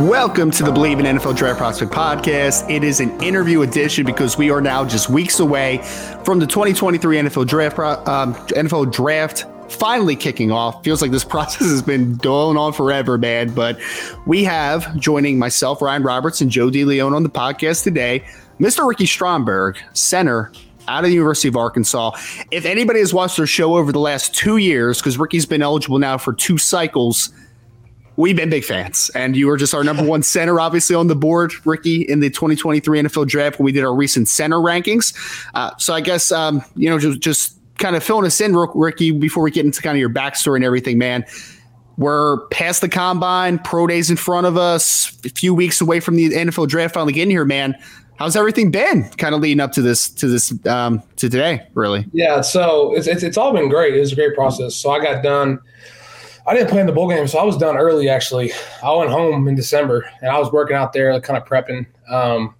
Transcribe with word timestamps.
Welcome 0.00 0.50
to 0.52 0.62
the 0.62 0.70
Bleav 0.70 0.98
in 0.98 1.04
NFL 1.04 1.36
Draft 1.36 1.58
Prospect 1.58 1.92
podcast. 1.92 2.70
It 2.70 2.82
is 2.82 3.00
an 3.00 3.22
interview 3.22 3.60
edition 3.60 4.06
because 4.06 4.38
we 4.38 4.50
are 4.50 4.62
now 4.62 4.82
just 4.82 5.10
weeks 5.10 5.40
away 5.40 5.82
from 6.24 6.38
the 6.38 6.46
2023 6.46 7.18
NFL 7.18 7.46
Draft 7.46 7.78
um, 8.08 8.34
NFL 8.46 8.90
Draft 8.90 9.44
finally 9.70 10.16
kicking 10.16 10.50
off. 10.50 10.82
Feels 10.82 11.02
like 11.02 11.10
this 11.10 11.22
process 11.36 11.68
has 11.68 11.82
been 11.82 12.16
going 12.16 12.56
on 12.56 12.72
forever, 12.72 13.18
man. 13.18 13.52
But 13.52 13.78
we 14.24 14.42
have 14.44 14.96
joining 14.96 15.38
myself, 15.38 15.82
Ryan 15.82 16.02
Roberts, 16.02 16.40
and 16.40 16.50
Joe 16.50 16.70
DeLeone 16.70 17.14
on 17.14 17.22
the 17.22 17.28
podcast 17.28 17.84
today, 17.84 18.24
Mr. 18.58 18.88
Ricky 18.88 19.04
Stromberg, 19.04 19.76
center 19.92 20.50
out 20.88 21.04
of 21.04 21.10
the 21.10 21.14
University 21.14 21.48
of 21.48 21.56
Arkansas. 21.56 22.12
If 22.50 22.64
anybody 22.64 23.00
has 23.00 23.12
watched 23.12 23.36
their 23.36 23.46
show 23.46 23.76
over 23.76 23.92
the 23.92 24.00
last 24.00 24.34
two 24.34 24.56
years, 24.56 24.98
because 24.98 25.18
Ricky's 25.18 25.44
been 25.44 25.60
eligible 25.60 25.98
now 25.98 26.16
for 26.16 26.32
two 26.32 26.56
cycles 26.56 27.34
we've 28.16 28.36
been 28.36 28.50
big 28.50 28.64
fans, 28.64 29.10
and 29.14 29.36
you 29.36 29.46
were 29.46 29.56
just 29.56 29.74
our 29.74 29.84
number 29.84 30.04
one 30.06 30.22
center, 30.22 30.60
obviously 30.60 30.96
on 30.96 31.06
the 31.06 31.16
board, 31.16 31.52
Ricky, 31.66 32.02
in 32.02 32.20
the 32.20 32.30
2023 32.30 33.02
NFL 33.02 33.26
Draft 33.26 33.58
when 33.58 33.64
we 33.64 33.72
did 33.72 33.84
our 33.84 33.94
recent 33.94 34.28
center 34.28 34.56
rankings. 34.56 35.14
Uh, 35.54 35.76
so 35.78 35.94
I 35.94 36.00
guess 36.00 36.32
um, 36.32 36.62
you 36.76 36.88
know 36.88 36.98
just 36.98 37.20
just 37.20 37.56
kind 37.78 37.96
of 37.96 38.04
filling 38.04 38.26
us 38.26 38.40
in, 38.40 38.54
Ricky, 38.54 39.10
before 39.10 39.42
we 39.42 39.50
get 39.50 39.64
into 39.64 39.82
kind 39.82 39.96
of 39.96 40.00
your 40.00 40.10
backstory 40.10 40.56
and 40.56 40.64
everything, 40.64 40.98
man. 40.98 41.24
We're 41.96 42.46
past 42.46 42.80
the 42.80 42.88
combine, 42.88 43.58
pro 43.58 43.86
days 43.86 44.10
in 44.10 44.16
front 44.16 44.46
of 44.46 44.56
us, 44.56 45.18
a 45.24 45.28
few 45.28 45.52
weeks 45.52 45.82
away 45.82 46.00
from 46.00 46.16
the 46.16 46.30
NFL 46.30 46.68
draft 46.68 46.94
finally 46.94 47.12
getting 47.12 47.30
here, 47.30 47.44
man. 47.44 47.76
How's 48.16 48.36
everything 48.36 48.70
been 48.70 49.08
kind 49.18 49.34
of 49.34 49.40
leading 49.40 49.60
up 49.60 49.72
to 49.72 49.82
this 49.82 50.08
to 50.10 50.28
this 50.28 50.52
um, 50.66 51.02
to 51.16 51.28
today, 51.28 51.66
really? 51.74 52.06
Yeah, 52.12 52.42
so 52.42 52.94
it's, 52.94 53.06
it's, 53.06 53.22
it's 53.22 53.36
all 53.36 53.52
been 53.52 53.68
great. 53.68 53.94
It 53.94 54.00
was 54.00 54.12
a 54.12 54.14
great 54.14 54.34
process. 54.34 54.74
So 54.74 54.90
I 54.90 55.02
got 55.02 55.22
done 55.22 55.58
I 56.46 56.54
didn't 56.54 56.70
play 56.70 56.80
in 56.80 56.86
the 56.86 56.92
bowl 56.92 57.08
game, 57.08 57.26
so 57.28 57.38
I 57.38 57.44
was 57.44 57.56
done 57.56 57.76
early. 57.76 58.08
Actually, 58.08 58.52
I 58.82 58.92
went 58.94 59.10
home 59.10 59.46
in 59.48 59.54
December, 59.54 60.10
and 60.20 60.30
I 60.30 60.38
was 60.38 60.50
working 60.52 60.76
out 60.76 60.92
there, 60.92 61.18
kind 61.20 61.36
of 61.36 61.46
prepping, 61.46 61.86
um, 62.08 62.54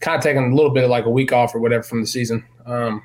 kind 0.00 0.16
of 0.16 0.22
taking 0.22 0.52
a 0.52 0.54
little 0.54 0.70
bit 0.70 0.84
of 0.84 0.90
like 0.90 1.04
a 1.04 1.10
week 1.10 1.32
off 1.32 1.54
or 1.54 1.60
whatever 1.60 1.82
from 1.82 2.00
the 2.00 2.06
season. 2.06 2.44
Um, 2.66 3.02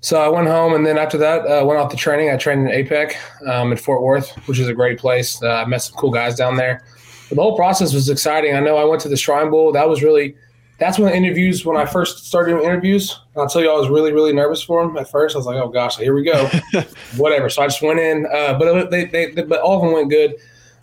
so 0.00 0.20
I 0.20 0.28
went 0.28 0.48
home, 0.48 0.74
and 0.74 0.84
then 0.84 0.98
after 0.98 1.16
that, 1.18 1.46
uh, 1.46 1.64
went 1.64 1.80
off 1.80 1.90
to 1.90 1.96
training. 1.96 2.30
I 2.30 2.36
trained 2.36 2.68
in 2.68 2.84
APEC 2.84 3.14
um, 3.48 3.72
in 3.72 3.78
Fort 3.78 4.02
Worth, 4.02 4.30
which 4.46 4.58
is 4.58 4.68
a 4.68 4.74
great 4.74 4.98
place. 4.98 5.42
Uh, 5.42 5.48
I 5.48 5.64
met 5.64 5.82
some 5.82 5.96
cool 5.96 6.10
guys 6.10 6.36
down 6.36 6.56
there. 6.56 6.84
But 7.28 7.36
the 7.36 7.42
whole 7.42 7.56
process 7.56 7.94
was 7.94 8.10
exciting. 8.10 8.54
I 8.54 8.60
know 8.60 8.76
I 8.76 8.84
went 8.84 9.00
to 9.02 9.08
the 9.08 9.16
Shrine 9.16 9.50
Bowl. 9.50 9.72
That 9.72 9.88
was 9.88 10.02
really 10.02 10.36
that's 10.78 10.98
when 10.98 11.10
the 11.10 11.16
interviews 11.16 11.64
when 11.64 11.76
I 11.76 11.86
first 11.86 12.26
started 12.26 12.52
doing 12.52 12.64
interviews. 12.64 13.20
I'll 13.36 13.48
tell 13.48 13.62
you, 13.62 13.70
I 13.70 13.78
was 13.78 13.88
really 13.88 14.12
really 14.12 14.32
nervous 14.32 14.62
for 14.62 14.84
them 14.84 14.96
at 14.96 15.10
first. 15.10 15.34
I 15.34 15.38
was 15.38 15.46
like, 15.46 15.56
oh 15.56 15.68
gosh, 15.68 15.96
here 15.96 16.14
we 16.14 16.24
go, 16.24 16.48
whatever. 17.16 17.48
So 17.48 17.62
I 17.62 17.66
just 17.66 17.82
went 17.82 18.00
in, 18.00 18.26
uh, 18.26 18.58
but 18.58 18.90
they, 18.90 19.04
they, 19.04 19.30
they, 19.32 19.42
but 19.42 19.60
all 19.60 19.76
of 19.76 19.82
them 19.82 19.92
went 19.92 20.10
good. 20.10 20.34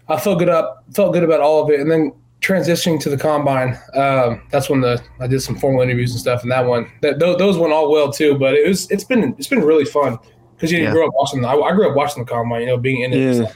I 0.08 0.20
felt 0.20 0.40
good 0.40 0.50
up, 0.50 0.84
felt 0.94 1.14
good 1.14 1.24
about 1.24 1.42
all 1.42 1.64
of 1.64 1.70
it, 1.70 1.80
and 1.80 1.90
then 1.90 2.14
transitioning 2.42 3.00
to 3.02 3.10
the 3.10 3.18
combine. 3.18 3.78
Um, 3.94 4.42
that's 4.50 4.70
when 4.70 4.82
the 4.82 5.02
I 5.20 5.28
did 5.28 5.42
some 5.42 5.58
formal 5.58 5.82
interviews 5.82 6.12
and 6.12 6.20
stuff, 6.20 6.44
and 6.44 6.52
that 6.52 6.66
one 6.66 6.92
that 7.02 7.20
those, 7.20 7.38
those 7.38 7.58
went 7.58 7.74
all 7.74 7.92
well 7.92 8.12
too. 8.12 8.38
But 8.38 8.56
it 8.56 8.68
was 8.68 8.90
it's 8.92 9.04
been 9.04 9.36
it's 9.38 9.48
been 9.48 9.62
really 9.62 9.86
fun 9.86 10.18
because 10.56 10.72
you 10.72 10.80
yeah. 10.80 10.92
grew 10.92 11.06
up 11.08 11.14
watching. 11.14 11.44
I, 11.46 11.54
I, 11.54 11.74
grew 11.74 11.90
up 11.90 11.96
watching 11.96 12.24
the 12.24 12.30
combine, 12.30 12.62
you 12.62 12.68
know, 12.68 12.78
being 12.78 13.02
in 13.02 13.14
it. 13.14 13.36
Yeah. 13.36 13.52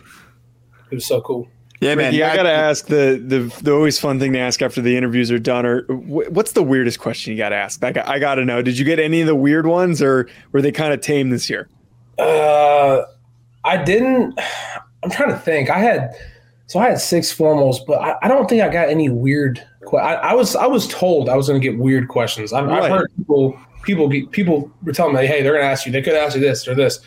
It 0.91 0.95
was 0.95 1.05
so 1.05 1.21
cool. 1.21 1.49
Yeah, 1.85 1.95
man. 1.95 2.13
Yeah, 2.13 2.31
I 2.31 2.35
gotta 2.35 2.51
ask 2.51 2.87
the, 2.87 3.21
the 3.25 3.61
the 3.61 3.71
always 3.73 3.99
fun 3.99 4.19
thing 4.19 4.33
to 4.33 4.39
ask 4.39 4.61
after 4.61 4.81
the 4.81 4.97
interviews 4.97 5.31
are 5.31 5.39
done. 5.39 5.65
Or 5.65 5.83
what's 5.83 6.53
the 6.53 6.63
weirdest 6.63 6.99
question 6.99 7.31
you 7.31 7.37
got 7.37 7.49
to 7.49 7.55
ask? 7.55 7.83
I, 7.83 7.91
got, 7.91 8.07
I 8.07 8.19
got 8.19 8.35
to 8.35 8.45
know. 8.45 8.61
Did 8.61 8.77
you 8.77 8.85
get 8.85 8.99
any 8.99 9.21
of 9.21 9.27
the 9.27 9.35
weird 9.35 9.67
ones, 9.67 10.01
or 10.01 10.27
were 10.51 10.61
they 10.61 10.71
kind 10.71 10.93
of 10.93 11.01
tame 11.01 11.29
this 11.29 11.49
year? 11.49 11.69
Uh, 12.17 13.03
I 13.63 13.83
didn't. 13.83 14.39
I'm 15.03 15.09
trying 15.09 15.29
to 15.29 15.37
think. 15.37 15.69
I 15.69 15.79
had 15.79 16.15
so 16.67 16.79
I 16.79 16.89
had 16.89 16.99
six 16.99 17.35
formals, 17.35 17.77
but 17.85 18.01
I, 18.01 18.15
I 18.23 18.27
don't 18.27 18.49
think 18.49 18.61
I 18.61 18.69
got 18.69 18.89
any 18.89 19.09
weird. 19.09 19.65
I, 19.93 20.15
I 20.15 20.33
was 20.33 20.55
I 20.55 20.65
was 20.65 20.87
told 20.87 21.29
I 21.29 21.35
was 21.35 21.47
going 21.47 21.61
to 21.61 21.67
get 21.67 21.77
weird 21.77 22.07
questions. 22.07 22.51
I've, 22.51 22.65
right. 22.65 22.83
I've 22.83 22.91
heard 22.91 23.11
people 23.17 23.59
people 23.83 24.09
people 24.09 24.71
were 24.83 24.91
telling 24.91 25.15
me, 25.15 25.27
hey, 25.27 25.43
they're 25.43 25.53
going 25.53 25.63
to 25.63 25.69
ask 25.69 25.85
you. 25.85 25.91
They 25.91 26.01
could 26.01 26.15
ask 26.15 26.35
you 26.35 26.41
this 26.41 26.67
or 26.67 26.73
this. 26.73 26.99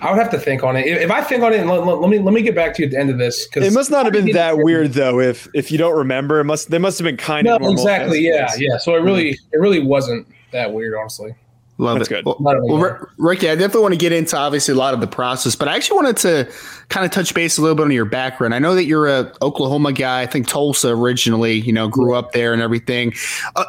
I 0.00 0.10
would 0.10 0.18
have 0.18 0.30
to 0.30 0.38
think 0.38 0.62
on 0.62 0.76
it. 0.76 0.86
If 0.86 1.10
I 1.10 1.22
think 1.22 1.42
on 1.42 1.52
it, 1.52 1.66
let, 1.66 1.84
let, 1.84 2.10
me 2.10 2.18
let 2.18 2.32
me 2.32 2.42
get 2.42 2.54
back 2.54 2.74
to 2.74 2.82
you 2.82 2.86
at 2.86 2.92
the 2.92 2.98
end 2.98 3.10
of 3.10 3.18
this. 3.18 3.46
Because 3.46 3.66
it 3.66 3.72
must 3.72 3.90
not 3.90 4.06
have 4.06 4.12
been 4.12 4.32
that 4.32 4.56
weird 4.58 4.92
though. 4.92 5.20
If 5.20 5.48
if 5.54 5.70
you 5.70 5.78
don't 5.78 5.96
remember, 5.96 6.40
it 6.40 6.44
must 6.44 6.70
they 6.70 6.78
must 6.78 6.98
have 6.98 7.04
been 7.04 7.16
kind 7.16 7.46
no, 7.46 7.56
of 7.56 7.62
exactly. 7.62 8.20
Yeah, 8.20 8.50
yeah. 8.56 8.78
So 8.78 8.94
it 8.94 9.00
really 9.00 9.30
it 9.52 9.58
really 9.58 9.80
wasn't 9.80 10.26
that 10.52 10.72
weird, 10.72 10.94
honestly. 10.98 11.34
Love 11.80 11.98
That's 11.98 12.10
it. 12.10 12.24
good. 12.24 12.26
Well, 12.26 12.36
well, 12.40 13.08
Ricky, 13.16 13.48
I 13.48 13.54
definitely 13.54 13.80
want 13.80 13.94
to 13.94 13.98
get 13.98 14.12
into 14.12 14.36
obviously 14.36 14.74
a 14.74 14.76
lot 14.76 14.92
of 14.92 15.00
the 15.00 15.06
process, 15.06 15.56
but 15.56 15.66
I 15.66 15.76
actually 15.76 15.96
wanted 15.96 16.16
to 16.18 16.52
kind 16.90 17.06
of 17.06 17.10
touch 17.10 17.32
base 17.32 17.56
a 17.56 17.62
little 17.62 17.74
bit 17.74 17.84
on 17.84 17.90
your 17.90 18.04
background. 18.04 18.54
I 18.54 18.58
know 18.58 18.74
that 18.74 18.84
you're 18.84 19.08
a 19.08 19.32
Oklahoma 19.40 19.94
guy. 19.94 20.20
I 20.20 20.26
think 20.26 20.46
Tulsa 20.46 20.90
originally, 20.90 21.54
you 21.54 21.72
know, 21.72 21.88
grew 21.88 22.14
up 22.14 22.32
there 22.32 22.52
and 22.52 22.60
everything. 22.60 23.14
Uh, 23.56 23.64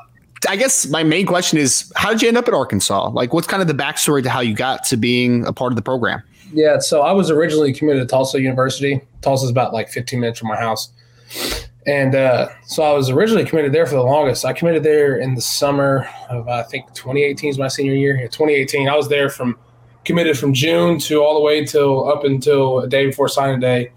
I 0.47 0.56
guess 0.56 0.88
my 0.88 1.03
main 1.03 1.25
question 1.25 1.57
is, 1.57 1.91
how 1.96 2.09
did 2.09 2.22
you 2.22 2.28
end 2.28 2.38
up 2.38 2.47
at 2.47 2.53
Arkansas? 2.53 3.09
Like, 3.09 3.34
what's 3.34 3.47
kind 3.47 3.62
of 3.62 3.68
the 3.68 3.74
backstory 3.74 4.24
to 4.24 4.29
how 4.29 4.40
you 4.40 4.56
got 4.56 4.84
to 4.85 4.97
being 4.97 5.46
a 5.46 5.53
part 5.53 5.72
of 5.72 5.75
the 5.75 5.81
program? 5.81 6.24
Yeah, 6.53 6.79
so 6.79 7.02
I 7.02 7.12
was 7.12 7.29
originally 7.29 7.74
committed 7.74 8.02
to 8.02 8.12
Tulsa 8.12 8.41
University. 8.41 9.02
Tulsa's 9.22 9.50
about 9.50 9.74
like 9.74 9.90
15 9.90 10.19
minutes 10.19 10.40
from 10.40 10.50
my 10.50 10.57
house. 10.57 10.91
And 11.88 12.13
uh, 12.13 12.50
so 12.66 12.84
I 12.84 12.94
was 12.94 13.09
originally 13.09 13.46
committed 13.46 13.72
there 13.72 13.85
for 13.85 13.96
the 13.96 14.03
longest. 14.03 14.46
I 14.46 14.53
committed 14.53 14.84
there 14.84 15.18
in 15.18 15.35
the 15.35 15.41
summer 15.41 16.07
of, 16.29 16.47
I 16.47 16.63
think, 16.63 16.88
2018 16.94 17.50
is 17.50 17.58
my 17.58 17.68
senior 17.68 17.94
year. 17.94 18.16
Yeah, 18.16 18.28
2018. 18.28 18.88
I 18.88 18.96
was 18.96 19.09
there 19.09 19.29
from 19.29 19.58
committed 20.06 20.38
from 20.38 20.53
June 20.53 21.00
to 21.00 21.23
all 21.23 21.35
the 21.35 21.41
way 21.41 21.66
till 21.66 22.12
up 22.12 22.23
until 22.23 22.79
a 22.79 22.88
day 22.88 23.06
before 23.06 23.28
signing 23.28 23.59
day. 23.59 23.91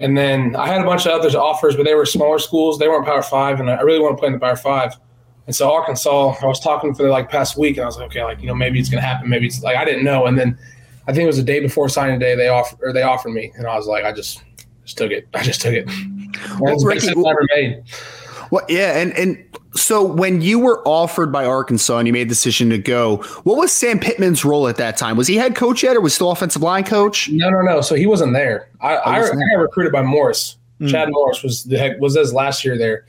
And 0.00 0.18
then 0.18 0.56
I 0.56 0.66
had 0.66 0.80
a 0.80 0.84
bunch 0.84 1.06
of 1.06 1.12
others 1.12 1.34
offers, 1.34 1.76
but 1.76 1.84
they 1.84 1.94
were 1.94 2.06
smaller 2.06 2.38
schools. 2.38 2.78
They 2.78 2.88
weren't 2.88 3.06
Power 3.06 3.22
Five, 3.22 3.60
and 3.60 3.70
I 3.70 3.80
really 3.80 4.00
want 4.00 4.16
to 4.16 4.20
play 4.20 4.26
in 4.26 4.32
the 4.32 4.40
Power 4.40 4.56
Five. 4.56 4.96
And 5.46 5.54
so 5.54 5.72
Arkansas, 5.72 6.36
I 6.40 6.46
was 6.46 6.60
talking 6.60 6.94
for 6.94 7.02
the 7.02 7.10
like 7.10 7.30
past 7.30 7.56
week, 7.56 7.76
and 7.76 7.84
I 7.84 7.86
was 7.86 7.96
like, 7.96 8.06
okay, 8.06 8.24
like 8.24 8.40
you 8.40 8.46
know, 8.46 8.54
maybe 8.54 8.80
it's 8.80 8.88
gonna 8.88 9.02
happen. 9.02 9.28
Maybe 9.28 9.46
it's 9.46 9.62
like 9.62 9.76
I 9.76 9.84
didn't 9.84 10.04
know. 10.04 10.26
And 10.26 10.38
then 10.38 10.58
I 11.06 11.12
think 11.12 11.24
it 11.24 11.26
was 11.26 11.36
the 11.36 11.42
day 11.42 11.60
before 11.60 11.88
signing 11.88 12.18
day 12.18 12.34
they 12.34 12.48
offered 12.48 12.78
or 12.82 12.92
they 12.92 13.02
offered 13.02 13.30
me, 13.30 13.52
and 13.56 13.66
I 13.66 13.76
was 13.76 13.86
like, 13.86 14.04
I 14.04 14.12
just 14.12 14.42
just 14.84 14.96
took 14.96 15.10
it. 15.10 15.28
I 15.34 15.42
just 15.42 15.60
took 15.60 15.74
it. 15.74 15.88
Well, 16.60 16.78
Ricky, 16.78 17.14
never 17.14 17.46
made. 17.54 17.84
Well, 18.50 18.64
yeah, 18.68 18.98
and 18.98 19.12
and 19.12 19.44
so 19.74 20.02
when 20.02 20.40
you 20.40 20.58
were 20.58 20.86
offered 20.86 21.32
by 21.32 21.44
Arkansas 21.44 21.98
and 21.98 22.06
you 22.06 22.12
made 22.12 22.24
the 22.24 22.28
decision 22.30 22.70
to 22.70 22.78
go, 22.78 23.16
what 23.44 23.56
was 23.56 23.72
Sam 23.72 23.98
Pittman's 23.98 24.44
role 24.44 24.68
at 24.68 24.76
that 24.76 24.96
time? 24.96 25.16
Was 25.16 25.26
he 25.26 25.36
head 25.36 25.56
coach 25.56 25.82
yet, 25.82 25.96
or 25.96 26.00
was 26.00 26.14
still 26.14 26.30
offensive 26.30 26.62
line 26.62 26.84
coach? 26.84 27.28
No, 27.30 27.50
no, 27.50 27.60
no. 27.62 27.80
So 27.80 27.94
he 27.94 28.06
wasn't 28.06 28.32
there. 28.32 28.70
I, 28.80 28.96
oh, 28.96 29.00
I, 29.04 29.16
I 29.16 29.28
got 29.28 29.60
recruited 29.60 29.92
by 29.92 30.02
Morris. 30.02 30.56
Mm. 30.80 30.90
Chad 30.90 31.08
Morris 31.10 31.42
was 31.42 31.64
the 31.64 31.78
heck 31.78 32.00
was 32.00 32.16
his 32.16 32.32
last 32.32 32.64
year 32.64 32.76
there. 32.76 33.06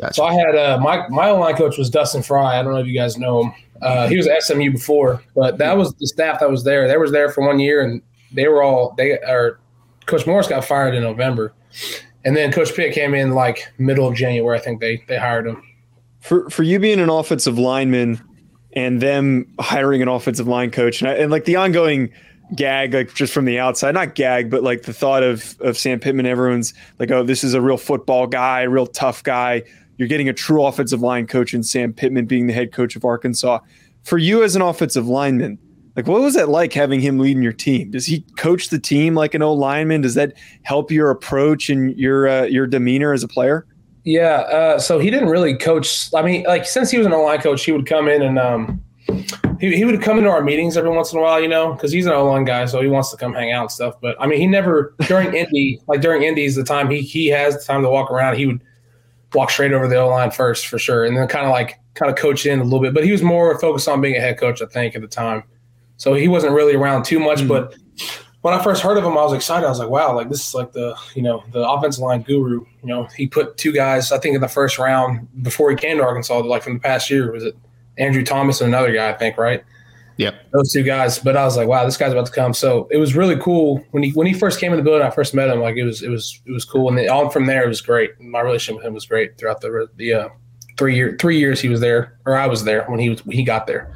Gotcha. 0.00 0.14
So 0.14 0.24
I 0.24 0.34
had 0.34 0.54
uh, 0.54 0.78
my 0.80 1.08
my 1.08 1.30
O 1.30 1.38
line 1.38 1.56
coach 1.56 1.76
was 1.76 1.90
Dustin 1.90 2.22
Fry. 2.22 2.58
I 2.58 2.62
don't 2.62 2.72
know 2.72 2.78
if 2.78 2.86
you 2.86 2.94
guys 2.94 3.18
know 3.18 3.44
him. 3.44 3.52
Uh, 3.82 4.06
he 4.06 4.16
was 4.16 4.28
at 4.28 4.42
SMU 4.42 4.70
before, 4.70 5.22
but 5.34 5.58
that 5.58 5.76
was 5.76 5.92
the 5.94 6.06
staff 6.06 6.38
that 6.38 6.48
was 6.48 6.62
there. 6.62 6.86
They 6.86 6.96
was 6.96 7.10
there 7.10 7.30
for 7.30 7.44
one 7.44 7.58
year, 7.58 7.82
and 7.82 8.00
they 8.32 8.46
were 8.46 8.62
all 8.62 8.94
they 8.96 9.18
are. 9.20 9.58
Coach 10.06 10.26
Morris 10.26 10.46
got 10.46 10.64
fired 10.64 10.94
in 10.94 11.02
November, 11.02 11.52
and 12.24 12.36
then 12.36 12.52
Coach 12.52 12.74
Pitt 12.74 12.94
came 12.94 13.14
in 13.14 13.32
like 13.32 13.72
middle 13.78 14.06
of 14.06 14.14
January. 14.14 14.56
I 14.56 14.62
think 14.62 14.80
they 14.80 15.02
they 15.08 15.18
hired 15.18 15.46
him. 15.46 15.62
For 16.20 16.48
for 16.50 16.62
you 16.62 16.78
being 16.78 17.00
an 17.00 17.10
offensive 17.10 17.58
lineman, 17.58 18.20
and 18.74 19.00
them 19.00 19.52
hiring 19.58 20.02
an 20.02 20.08
offensive 20.08 20.46
line 20.46 20.70
coach, 20.70 21.02
and, 21.02 21.10
I, 21.10 21.14
and 21.14 21.32
like 21.32 21.44
the 21.44 21.56
ongoing 21.56 22.10
gag, 22.54 22.94
like 22.94 23.14
just 23.14 23.32
from 23.32 23.44
the 23.44 23.58
outside, 23.58 23.94
not 23.94 24.14
gag, 24.14 24.50
but 24.50 24.62
like 24.62 24.82
the 24.82 24.92
thought 24.92 25.22
of 25.22 25.56
of 25.60 25.76
Sam 25.76 26.00
Pittman. 26.00 26.26
Everyone's 26.26 26.74
like, 26.98 27.10
oh, 27.10 27.22
this 27.22 27.44
is 27.44 27.54
a 27.54 27.60
real 27.60 27.76
football 27.76 28.26
guy, 28.26 28.62
real 28.62 28.86
tough 28.86 29.22
guy 29.22 29.62
you're 30.02 30.08
getting 30.08 30.28
a 30.28 30.32
true 30.32 30.64
offensive 30.64 31.00
line 31.00 31.26
coach 31.28 31.54
in 31.54 31.62
Sam 31.62 31.92
Pittman 31.92 32.26
being 32.26 32.46
the 32.46 32.52
head 32.52 32.72
coach 32.72 32.96
of 32.96 33.04
Arkansas. 33.04 33.60
for 34.02 34.18
you 34.18 34.42
as 34.42 34.56
an 34.56 34.62
offensive 34.62 35.06
lineman, 35.06 35.58
like 35.94 36.08
what 36.08 36.20
was 36.20 36.34
that 36.34 36.48
like 36.48 36.72
having 36.72 37.00
him 37.00 37.20
leading 37.20 37.40
your 37.40 37.52
team? 37.52 37.92
Does 37.92 38.06
he 38.06 38.22
coach 38.36 38.70
the 38.70 38.80
team 38.80 39.14
like 39.14 39.34
an 39.34 39.42
old 39.42 39.60
lineman? 39.60 40.00
Does 40.00 40.14
that 40.14 40.32
help 40.62 40.90
your 40.90 41.10
approach 41.10 41.70
and 41.70 41.96
your 41.96 42.26
uh, 42.26 42.42
your 42.44 42.66
demeanor 42.66 43.12
as 43.12 43.22
a 43.22 43.28
player? 43.28 43.64
Yeah. 44.02 44.40
Uh, 44.40 44.78
so 44.80 44.98
he 44.98 45.10
didn't 45.10 45.28
really 45.28 45.56
coach. 45.56 46.12
I 46.14 46.22
mean, 46.22 46.42
like 46.44 46.66
since 46.66 46.90
he 46.90 46.98
was 46.98 47.06
an 47.06 47.12
O 47.12 47.22
line 47.22 47.40
coach, 47.40 47.64
he 47.64 47.70
would 47.70 47.86
come 47.86 48.08
in 48.08 48.22
and 48.22 48.40
um, 48.40 48.82
he, 49.60 49.76
he 49.76 49.84
would 49.84 50.00
come 50.02 50.18
into 50.18 50.30
our 50.30 50.42
meetings 50.42 50.76
every 50.76 50.90
once 50.90 51.12
in 51.12 51.18
a 51.18 51.22
while, 51.22 51.40
you 51.40 51.48
know, 51.48 51.72
because 51.72 51.92
he's 51.92 52.06
an 52.06 52.12
O 52.12 52.26
line 52.26 52.44
guy, 52.44 52.66
so 52.66 52.82
he 52.82 52.88
wants 52.88 53.10
to 53.10 53.16
come 53.16 53.32
hang 53.32 53.52
out 53.52 53.62
and 53.62 53.70
stuff. 53.70 53.94
But 54.00 54.16
I 54.20 54.26
mean, 54.26 54.40
he 54.40 54.46
never 54.46 54.94
during 55.06 55.34
Indy, 55.34 55.80
like 55.86 56.00
during 56.00 56.22
Indy's, 56.22 56.56
the 56.56 56.64
time 56.64 56.90
he 56.90 57.00
he 57.00 57.28
has 57.28 57.56
the 57.56 57.64
time 57.64 57.82
to 57.82 57.88
walk 57.88 58.10
around, 58.10 58.36
he 58.36 58.46
would 58.46 58.62
walk 59.34 59.50
straight 59.50 59.72
over 59.72 59.88
the 59.88 59.96
O 59.96 60.08
line 60.08 60.30
first 60.30 60.66
for 60.66 60.78
sure, 60.78 61.04
and 61.04 61.16
then 61.16 61.26
kind 61.28 61.46
of 61.46 61.52
like 61.52 61.78
kind 61.94 62.10
of 62.10 62.16
coach 62.16 62.44
in 62.46 62.60
a 62.60 62.64
little 62.64 62.80
bit. 62.80 62.94
But 62.94 63.04
he 63.04 63.12
was 63.12 63.22
more 63.22 63.58
focused 63.58 63.88
on 63.88 64.00
being 64.00 64.16
a 64.16 64.20
head 64.20 64.38
coach, 64.38 64.60
I 64.62 64.66
think, 64.66 64.94
at 64.94 65.00
the 65.00 65.08
time. 65.08 65.44
So 65.96 66.14
he 66.14 66.26
wasn't 66.26 66.54
really 66.54 66.74
around 66.74 67.04
too 67.04 67.20
much. 67.20 67.38
Mm-hmm. 67.38 67.48
But 67.48 67.76
when 68.40 68.54
I 68.54 68.62
first 68.62 68.82
heard 68.82 68.98
of 68.98 69.04
him, 69.04 69.12
I 69.12 69.22
was 69.22 69.32
excited. 69.32 69.64
I 69.64 69.68
was 69.68 69.78
like, 69.78 69.88
wow, 69.88 70.14
like 70.16 70.28
this 70.28 70.48
is 70.48 70.54
like 70.54 70.72
the 70.72 70.96
you 71.14 71.22
know 71.22 71.44
the 71.52 71.68
offensive 71.68 72.02
line 72.02 72.22
guru. 72.22 72.64
You 72.82 72.88
know, 72.88 73.04
he 73.16 73.26
put 73.26 73.56
two 73.56 73.72
guys, 73.72 74.10
I 74.10 74.18
think, 74.18 74.34
in 74.34 74.40
the 74.40 74.48
first 74.48 74.78
round 74.78 75.28
before 75.42 75.70
he 75.70 75.76
came 75.76 75.98
to 75.98 76.02
Arkansas, 76.02 76.40
like 76.40 76.62
from 76.62 76.74
the 76.74 76.80
past 76.80 77.10
year. 77.10 77.30
Was 77.30 77.44
it 77.44 77.56
Andrew 77.98 78.24
Thomas 78.24 78.60
and 78.60 78.68
another 78.68 78.92
guy? 78.92 79.10
I 79.10 79.12
think, 79.14 79.38
right? 79.38 79.64
Yep. 80.16 80.50
Those 80.52 80.72
two 80.72 80.82
guys. 80.82 81.18
But 81.18 81.36
I 81.36 81.44
was 81.44 81.56
like, 81.56 81.68
wow, 81.68 81.84
this 81.84 81.96
guy's 81.96 82.12
about 82.12 82.26
to 82.26 82.32
come. 82.32 82.54
So 82.54 82.86
it 82.90 82.98
was 82.98 83.16
really 83.16 83.36
cool 83.38 83.84
when 83.90 84.02
he 84.02 84.10
when 84.12 84.26
he 84.26 84.34
first 84.34 84.60
came 84.60 84.72
in 84.72 84.78
the 84.78 84.84
building. 84.84 85.06
I 85.06 85.10
first 85.10 85.34
met 85.34 85.48
him. 85.48 85.60
Like 85.60 85.76
it 85.76 85.84
was 85.84 86.02
it 86.02 86.08
was 86.08 86.40
it 86.46 86.52
was 86.52 86.64
cool, 86.64 86.88
and 86.88 86.98
then 86.98 87.08
on 87.08 87.30
from 87.30 87.46
there 87.46 87.64
it 87.64 87.68
was 87.68 87.80
great. 87.80 88.20
My 88.20 88.40
relationship 88.40 88.76
with 88.76 88.86
him 88.86 88.94
was 88.94 89.06
great 89.06 89.38
throughout 89.38 89.60
the 89.60 89.88
the 89.96 90.12
uh, 90.12 90.28
three 90.78 90.94
year 90.94 91.16
three 91.20 91.38
years 91.38 91.60
he 91.60 91.68
was 91.68 91.80
there, 91.80 92.18
or 92.26 92.36
I 92.36 92.46
was 92.46 92.64
there 92.64 92.84
when 92.84 93.00
he 93.00 93.10
was 93.10 93.24
when 93.24 93.36
he 93.36 93.44
got 93.44 93.66
there. 93.66 93.94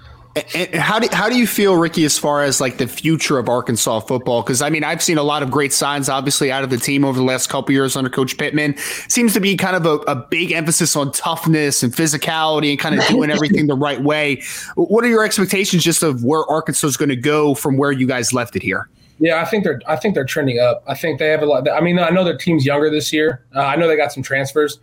And 0.54 0.74
how 0.74 0.98
do 0.98 1.08
how 1.12 1.30
do 1.30 1.36
you 1.36 1.46
feel, 1.46 1.76
Ricky, 1.76 2.04
as 2.04 2.18
far 2.18 2.42
as 2.42 2.60
like 2.60 2.76
the 2.76 2.86
future 2.86 3.38
of 3.38 3.48
Arkansas 3.48 4.00
football? 4.00 4.42
Because 4.42 4.60
I 4.60 4.68
mean, 4.68 4.84
I've 4.84 5.02
seen 5.02 5.16
a 5.16 5.22
lot 5.22 5.42
of 5.42 5.50
great 5.50 5.72
signs, 5.72 6.10
obviously, 6.10 6.52
out 6.52 6.62
of 6.62 6.68
the 6.68 6.76
team 6.76 7.04
over 7.04 7.18
the 7.18 7.24
last 7.24 7.48
couple 7.48 7.72
years 7.72 7.96
under 7.96 8.10
Coach 8.10 8.36
Pittman. 8.36 8.76
Seems 9.08 9.32
to 9.32 9.40
be 9.40 9.56
kind 9.56 9.76
of 9.76 9.86
a, 9.86 9.94
a 10.10 10.14
big 10.14 10.52
emphasis 10.52 10.94
on 10.94 11.10
toughness 11.12 11.82
and 11.82 11.92
physicality 11.92 12.70
and 12.70 12.78
kind 12.78 12.98
of 12.98 13.06
doing 13.06 13.30
everything 13.30 13.66
the 13.66 13.76
right 13.76 14.02
way. 14.02 14.42
What 14.74 15.04
are 15.04 15.08
your 15.08 15.24
expectations 15.24 15.82
just 15.82 16.02
of 16.02 16.22
where 16.22 16.44
Arkansas 16.50 16.86
is 16.86 16.96
going 16.98 17.08
to 17.08 17.16
go 17.16 17.54
from 17.54 17.78
where 17.78 17.92
you 17.92 18.06
guys 18.06 18.34
left 18.34 18.56
it 18.56 18.62
here? 18.62 18.90
Yeah, 19.18 19.40
I 19.40 19.46
think 19.46 19.64
they're 19.64 19.80
I 19.86 19.96
think 19.96 20.14
they're 20.14 20.26
trending 20.26 20.58
up. 20.58 20.82
I 20.86 20.94
think 20.94 21.18
they 21.18 21.28
have 21.28 21.42
a 21.42 21.46
lot. 21.46 21.66
I 21.70 21.80
mean, 21.80 21.98
I 21.98 22.10
know 22.10 22.24
their 22.24 22.36
team's 22.36 22.66
younger 22.66 22.90
this 22.90 23.10
year. 23.10 23.42
Uh, 23.54 23.60
I 23.60 23.76
know 23.76 23.88
they 23.88 23.96
got 23.96 24.12
some 24.12 24.22
transfers 24.22 24.78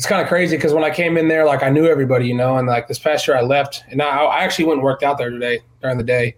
it's 0.00 0.06
kind 0.06 0.22
of 0.22 0.28
crazy 0.28 0.56
because 0.56 0.72
when 0.72 0.82
I 0.82 0.88
came 0.88 1.18
in 1.18 1.28
there, 1.28 1.44
like 1.44 1.62
I 1.62 1.68
knew 1.68 1.86
everybody, 1.86 2.26
you 2.26 2.32
know, 2.32 2.56
and 2.56 2.66
like 2.66 2.88
this 2.88 2.98
past 2.98 3.28
year 3.28 3.36
I 3.36 3.42
left 3.42 3.84
and 3.90 4.00
I, 4.00 4.24
I 4.24 4.44
actually 4.44 4.64
went 4.64 4.78
and 4.78 4.82
worked 4.82 5.02
out 5.02 5.18
there 5.18 5.28
today 5.28 5.60
during 5.82 5.98
the 5.98 6.02
day. 6.04 6.36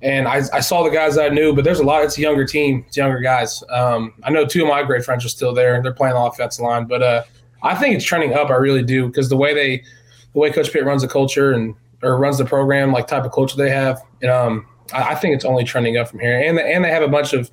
And 0.00 0.26
I, 0.26 0.40
I 0.54 0.60
saw 0.60 0.82
the 0.82 0.88
guys 0.88 1.18
I 1.18 1.28
knew, 1.28 1.54
but 1.54 1.64
there's 1.64 1.80
a 1.80 1.84
lot. 1.84 2.02
It's 2.02 2.16
a 2.16 2.22
younger 2.22 2.46
team. 2.46 2.82
It's 2.86 2.96
younger 2.96 3.20
guys. 3.20 3.62
Um, 3.68 4.14
I 4.22 4.30
know 4.30 4.46
two 4.46 4.62
of 4.62 4.70
my 4.70 4.82
great 4.84 5.04
friends 5.04 5.22
are 5.22 5.28
still 5.28 5.52
there. 5.52 5.82
They're 5.82 5.92
playing 5.92 6.14
the 6.14 6.20
offensive 6.22 6.64
line, 6.64 6.86
but 6.86 7.02
uh, 7.02 7.24
I 7.62 7.74
think 7.74 7.94
it's 7.94 8.06
trending 8.06 8.32
up. 8.32 8.48
I 8.48 8.54
really 8.54 8.82
do 8.82 9.08
because 9.08 9.28
the 9.28 9.36
way 9.36 9.52
they, 9.52 9.84
the 10.32 10.38
way 10.38 10.50
Coach 10.50 10.72
Pitt 10.72 10.86
runs 10.86 11.02
the 11.02 11.08
culture 11.08 11.52
and 11.52 11.74
or 12.02 12.16
runs 12.16 12.38
the 12.38 12.46
program, 12.46 12.90
like 12.90 13.06
type 13.06 13.26
of 13.26 13.32
culture 13.32 13.58
they 13.58 13.68
have, 13.68 14.00
and, 14.22 14.30
um, 14.30 14.66
I, 14.94 15.10
I 15.10 15.14
think 15.14 15.34
it's 15.34 15.44
only 15.44 15.64
trending 15.64 15.98
up 15.98 16.08
from 16.08 16.20
here. 16.20 16.40
And 16.40 16.58
and 16.58 16.82
they 16.82 16.90
have 16.90 17.02
a 17.02 17.08
bunch 17.08 17.34
of 17.34 17.50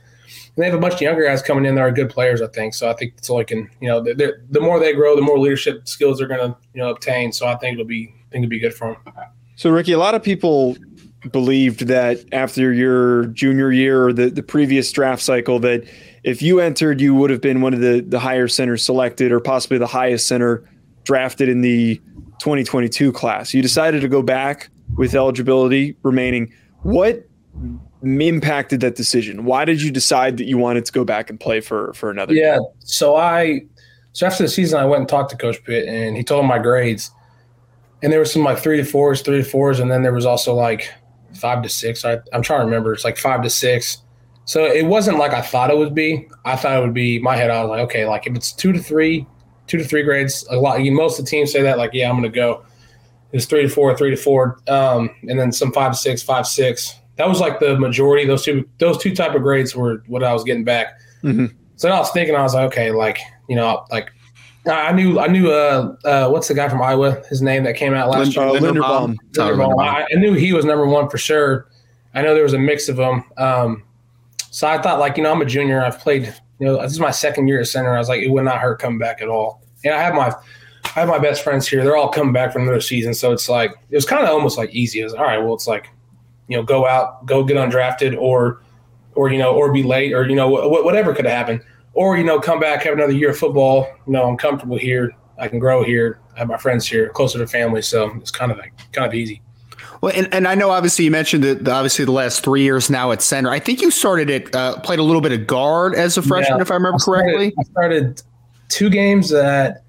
they 0.58 0.66
have 0.66 0.74
a 0.74 0.80
bunch 0.80 0.96
of 0.96 1.02
younger 1.02 1.24
guys 1.24 1.42
coming 1.42 1.66
in 1.66 1.76
that 1.76 1.82
are 1.82 1.92
good 1.92 2.10
players, 2.10 2.42
I 2.42 2.48
think. 2.48 2.74
So 2.74 2.90
I 2.90 2.94
think 2.94 3.14
it's 3.18 3.30
like, 3.30 3.48
can 3.48 3.70
you 3.80 3.88
know, 3.88 4.02
the 4.02 4.60
more 4.60 4.80
they 4.80 4.94
grow, 4.94 5.16
the 5.16 5.22
more 5.22 5.40
leadership 5.40 5.88
skills 5.88 6.20
they're 6.20 6.28
going 6.28 6.52
to 6.52 6.58
you 6.74 6.82
know 6.82 6.90
obtain. 6.90 7.32
So 7.32 7.48
I 7.48 7.56
think 7.56 7.74
it'll 7.74 7.86
be 7.86 8.14
I 8.14 8.32
think 8.32 8.44
it'll 8.44 8.50
be 8.50 8.60
good 8.60 8.74
for 8.74 9.00
them. 9.06 9.16
So 9.56 9.70
Ricky, 9.70 9.92
a 9.94 9.98
lot 9.98 10.16
of 10.16 10.24
people 10.24 10.76
believed 11.32 11.88
that 11.88 12.24
after 12.32 12.74
your 12.74 13.28
junior 13.28 13.72
year 13.72 14.08
or 14.08 14.14
the, 14.14 14.30
the 14.30 14.42
previous 14.42 14.92
draft 14.92 15.22
cycle 15.22 15.60
that 15.60 15.84
if 16.24 16.42
you 16.42 16.60
entered, 16.60 17.00
you 17.00 17.14
would 17.14 17.30
have 17.30 17.42
been 17.42 17.62
one 17.62 17.74
of 17.74 17.80
the 17.80 18.02
the 18.02 18.20
higher 18.20 18.48
centers 18.48 18.84
selected 18.84 19.32
or 19.32 19.40
possibly 19.40 19.78
the 19.78 19.88
highest 19.88 20.28
center 20.28 20.68
drafted 21.04 21.48
in 21.50 21.62
the 21.62 21.96
2022 22.40 23.12
class. 23.12 23.54
You 23.54 23.62
decided 23.62 24.02
to 24.02 24.08
go 24.08 24.22
back 24.22 24.70
with 24.98 25.16
eligibility 25.16 25.96
remaining. 26.04 26.54
What 26.82 27.28
impacted 28.04 28.80
that 28.82 28.96
decision? 28.96 29.46
Why 29.46 29.66
did 29.66 29.82
you 29.82 29.92
decide 29.92 30.38
that 30.38 30.46
you 30.46 30.58
wanted 30.58 30.86
to 30.86 30.92
go 30.92 31.04
back 31.04 31.30
and 31.30 31.40
play 31.40 31.62
for 31.62 31.94
for 31.94 32.10
another? 32.10 32.34
Yeah, 32.34 32.56
year? 32.56 32.62
so 32.80 33.16
I 33.16 33.62
so 34.14 34.26
after 34.26 34.44
the 34.44 34.50
season, 34.50 34.80
I 34.80 34.86
went 34.86 35.02
and 35.02 35.10
talked 35.10 35.30
to 35.32 35.38
Coach 35.38 35.64
Pitt, 35.64 35.88
and 35.88 36.18
he 36.18 36.24
told 36.24 36.42
him 36.42 36.48
my 36.48 36.60
grades, 36.60 37.12
and 38.02 38.12
there 38.12 38.20
was 38.20 38.32
some 38.32 38.44
like 38.44 38.60
three 38.60 38.78
to 38.78 38.84
fours, 38.84 39.22
three 39.22 39.38
to 39.38 39.44
fours, 39.44 39.80
and 39.80 39.92
then 39.92 40.04
there 40.04 40.14
was 40.14 40.26
also 40.26 40.54
like 40.54 40.92
five 41.36 41.64
to 41.64 41.70
six. 41.70 42.04
I, 42.04 42.20
I'm 42.34 42.42
trying 42.42 42.60
to 42.62 42.66
remember. 42.66 42.94
It's 42.94 43.06
like 43.06 43.18
five 43.18 43.44
to 43.44 43.50
six. 43.50 44.00
So 44.46 44.66
it 44.66 44.86
wasn't 44.86 45.18
like 45.18 45.34
I 45.34 45.42
thought 45.42 45.70
it 45.70 45.78
would 45.78 45.96
be. 45.96 46.28
I 46.46 46.56
thought 46.56 46.78
it 46.78 46.82
would 46.82 46.94
be 46.94 47.20
my 47.20 47.36
head. 47.36 47.52
I 47.52 47.62
was 47.62 47.70
like, 47.70 47.80
okay, 47.82 48.06
like 48.06 48.28
if 48.28 48.36
it's 48.36 48.52
two 48.52 48.72
to 48.74 48.80
three, 48.80 49.26
two 49.68 49.78
to 49.78 49.84
three 49.84 50.04
grades, 50.04 50.46
a 50.50 50.58
lot. 50.58 50.84
You, 50.84 50.92
most 50.92 51.20
of 51.20 51.26
the 51.26 51.32
teams 51.32 51.52
say 51.52 51.62
that, 51.62 51.78
like, 51.78 51.92
yeah, 51.94 52.10
I'm 52.10 52.20
going 52.20 52.30
to 52.30 52.36
go. 52.36 52.66
It 53.32 53.38
was 53.38 53.46
three 53.46 53.62
to 53.62 53.70
four, 53.70 53.96
three 53.96 54.10
to 54.10 54.18
four, 54.18 54.60
um, 54.68 55.10
and 55.30 55.40
then 55.40 55.54
some 55.54 55.72
five 55.72 55.94
to 55.94 55.98
six, 55.98 56.22
five 56.22 56.46
six 56.46 56.96
that 57.18 57.28
was 57.28 57.40
like 57.40 57.60
the 57.60 57.78
majority. 57.78 58.26
Those 58.26 58.44
two 58.44 58.68
those 58.78 58.98
two 58.98 59.16
type 59.16 59.36
of 59.36 59.42
grades 59.42 59.76
were 59.76 60.04
what 60.08 60.24
I 60.24 60.34
was 60.34 60.44
getting 60.44 60.64
back. 60.64 61.00
Mm-hmm. 61.24 61.48
So 61.76 61.90
I 61.90 61.98
was 61.98 62.12
thinking, 62.12 62.36
I 62.36 62.44
was 62.44 62.54
like, 62.54 62.66
okay, 62.68 62.92
like 62.92 63.20
you 63.48 63.56
know, 63.56 63.86
like 63.92 64.12
I 64.66 64.92
knew 64.92 65.20
I 65.20 65.28
knew 65.28 65.52
uh, 65.52 65.96
uh 66.06 66.30
what's 66.30 66.48
the 66.48 66.54
guy 66.54 66.70
from 66.70 66.82
Iowa? 66.82 67.22
His 67.30 67.42
name 67.42 67.64
that 67.64 67.76
came 67.76 67.94
out 67.94 68.10
last 68.10 68.36
year. 68.36 68.46
Uh, 68.46 68.52
Linderbaum. 68.52 69.18
Linderbaum. 69.34 69.84
I, 69.84 70.08
I, 70.12 70.16
knew 70.16 70.34
he 70.34 70.54
was 70.54 70.66
number 70.66 70.86
one 70.86 71.10
for 71.10 71.18
sure. 71.18 71.68
I 72.14 72.22
know 72.22 72.34
there 72.34 72.44
was 72.44 72.54
a 72.54 72.60
mix 72.60 72.88
of 72.90 72.98
them. 72.98 73.24
Um, 73.38 73.84
so 74.52 74.68
I 74.68 74.82
thought, 74.82 75.00
like 75.00 75.18
you 75.18 75.24
know, 75.24 75.32
I'm 75.32 75.42
a 75.42 75.46
junior. 75.46 75.84
I've 75.84 76.00
played. 76.00 76.34
You 76.60 76.68
know, 76.68 76.82
this 76.82 76.92
is 76.92 77.00
my 77.00 77.10
second 77.10 77.48
year 77.48 77.60
at 77.60 77.68
center. 77.68 77.96
I 77.96 77.98
was 77.98 78.08
like, 78.08 78.22
it 78.22 78.30
would 78.30 78.46
not 78.46 78.60
hurt 78.60 78.80
coming 78.80 79.00
back 79.00 79.20
at 79.20 79.28
all. 79.28 79.64
And 79.84 79.96
I 79.96 80.02
have 80.02 80.14
my 80.14 80.32
I 80.96 81.00
have 81.00 81.08
my 81.08 81.20
best 81.20 81.44
friends 81.44 81.68
here. 81.68 81.84
They're 81.84 81.98
all 81.98 82.10
coming 82.10 82.34
back 82.34 82.54
from 82.54 82.64
another 82.64 82.82
season. 82.82 83.14
So 83.14 83.32
it's 83.32 83.50
like 83.50 83.72
it 83.90 83.96
was 83.96 84.06
kind 84.06 84.24
of 84.24 84.30
almost 84.30 84.58
like 84.58 84.70
easy. 84.72 85.02
It 85.02 85.06
was, 85.06 85.14
all 85.14 85.24
right, 85.24 85.40
well, 85.40 85.54
it's 85.54 85.68
like 85.68 85.90
you 86.52 86.58
know 86.58 86.64
go 86.64 86.86
out 86.86 87.26
go 87.26 87.44
get 87.46 87.56
undrafted 87.56 88.20
or 88.20 88.62
or 89.16 89.32
you 89.32 89.38
know 89.38 89.56
or 89.56 89.72
be 89.72 89.84
late 89.84 90.12
or 90.12 90.28
you 90.28 90.36
know 90.36 90.50
wh- 90.50 90.84
whatever 90.84 91.14
could 91.14 91.26
have 91.26 91.34
happened 91.34 91.62
or 91.94 92.18
you 92.18 92.26
know 92.26 92.40
come 92.42 92.60
back 92.60 92.84
have 92.84 92.94
another 92.94 93.14
year 93.14 93.30
of 93.30 93.38
football 93.38 93.88
you 94.06 94.12
know 94.12 94.28
i'm 94.28 94.36
comfortable 94.36 94.78
here 94.78 95.16
i 95.40 95.48
can 95.48 95.60
grow 95.60 95.84
here 95.84 96.20
I 96.36 96.40
have 96.40 96.48
my 96.50 96.58
friends 96.58 96.86
here 96.86 97.08
closer 97.10 97.40
to 97.40 97.48
family 97.48 97.82
so 97.82 98.12
it's 98.18 98.32
kind 98.32 98.52
of 98.52 98.58
like 98.58 98.74
kind 98.92 99.08
of 99.08 99.14
easy 99.14 99.42
well, 100.02 100.12
and, 100.16 100.34
and 100.34 100.48
I 100.48 100.56
know 100.56 100.72
obviously 100.72 101.06
you 101.06 101.12
mentioned 101.12 101.44
that 101.44 101.68
obviously 101.68 102.06
the 102.06 102.12
last 102.12 102.44
three 102.44 102.64
years 102.64 102.90
now 102.90 103.12
at 103.12 103.22
center. 103.22 103.52
I 103.52 103.60
think 103.60 103.82
you 103.82 103.92
started 103.92 104.32
it, 104.32 104.56
uh, 104.56 104.80
played 104.80 104.98
a 104.98 105.04
little 105.04 105.22
bit 105.22 105.32
of 105.32 105.46
guard 105.46 105.94
as 105.94 106.18
a 106.18 106.24
freshman, 106.24 106.58
yeah, 106.58 106.62
if 106.64 106.72
I 106.72 106.74
remember 106.74 106.96
I 106.96 106.98
started, 106.98 107.24
correctly. 107.24 107.54
I 107.60 107.64
started 107.64 108.22
two 108.68 108.90
games 108.90 109.32
at, 109.32 109.84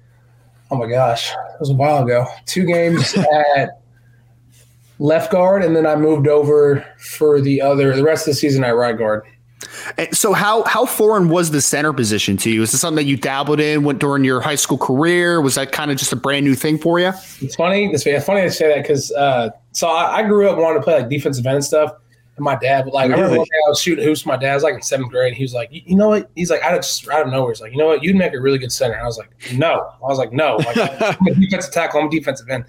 oh 0.69 0.75
my 0.75 0.87
gosh, 0.87 1.31
it 1.31 1.59
was 1.59 1.71
a 1.71 1.73
while 1.73 2.03
ago. 2.03 2.27
Two 2.45 2.63
games 2.63 3.15
at 3.55 3.81
left 4.99 5.31
guard, 5.31 5.63
and 5.63 5.75
then 5.75 5.85
I 5.85 5.95
moved 5.95 6.27
over 6.27 6.85
for 6.97 7.41
the 7.41 7.61
other 7.61 7.95
the 7.95 8.03
rest 8.03 8.27
of 8.27 8.33
the 8.33 8.39
season 8.39 8.63
at 8.63 8.75
right 8.75 8.97
guard. 8.97 9.23
So 10.11 10.33
how 10.33 10.63
how 10.63 10.85
foreign 10.85 11.29
was 11.29 11.51
the 11.51 11.61
center 11.61 11.93
position 11.93 12.37
to 12.37 12.51
you? 12.51 12.61
Is 12.61 12.71
this 12.71 12.81
something 12.81 13.03
that 13.03 13.09
you 13.09 13.17
dabbled 13.17 13.59
in 13.59 13.83
went 13.83 13.99
during 13.99 14.23
your 14.23 14.41
high 14.41 14.55
school 14.55 14.77
career? 14.77 15.41
Was 15.41 15.55
that 15.55 15.71
kind 15.71 15.91
of 15.91 15.97
just 15.97 16.11
a 16.11 16.15
brand 16.15 16.45
new 16.45 16.55
thing 16.55 16.77
for 16.77 16.99
you? 16.99 17.11
It's 17.41 17.55
funny. 17.55 17.85
It's 17.91 18.03
funny 18.03 18.41
to 18.41 18.51
say 18.51 18.69
that 18.69 18.81
because 18.81 19.11
uh, 19.11 19.49
so 19.71 19.87
I, 19.87 20.17
I, 20.17 20.23
grew 20.23 20.49
up 20.49 20.57
wanting 20.57 20.79
to 20.79 20.83
play 20.83 20.99
like 20.99 21.09
defensive 21.09 21.45
end 21.45 21.55
and 21.55 21.65
stuff. 21.65 21.93
And 22.35 22.43
my 22.43 22.55
dad, 22.55 22.87
like, 22.87 23.09
really? 23.09 23.21
I 23.21 23.23
remember 23.23 23.37
one 23.39 23.47
day 23.47 23.57
I 23.65 23.69
was 23.69 23.79
shooting 23.79 24.03
hoops. 24.03 24.25
My 24.25 24.37
dad 24.37 24.55
was 24.55 24.63
like 24.63 24.73
in 24.73 24.81
seventh 24.81 25.11
grade. 25.11 25.33
He 25.33 25.43
was 25.43 25.53
like, 25.53 25.69
you 25.71 25.95
know 25.95 26.09
what? 26.09 26.31
He's 26.35 26.49
like, 26.49 26.63
I 26.63 26.75
just 26.75 27.07
out 27.07 27.27
of 27.27 27.31
nowhere. 27.31 27.51
He's 27.51 27.61
like, 27.61 27.71
you 27.71 27.77
know 27.77 27.85
what? 27.87 28.03
You'd 28.03 28.15
make 28.15 28.33
a 28.33 28.41
really 28.41 28.57
good 28.57 28.71
center. 28.71 28.93
And 28.93 29.03
I 29.03 29.05
was 29.05 29.19
like, 29.19 29.29
no. 29.53 29.91
I 30.03 30.07
was 30.07 30.17
like, 30.17 30.33
no. 30.33 30.55
Like, 30.55 30.77
I'm 31.01 31.27
a 31.27 31.35
defensive 31.39 31.71
tackle. 31.71 31.99
I'm 32.01 32.07
a 32.07 32.11
defensive 32.11 32.49
end. 32.49 32.65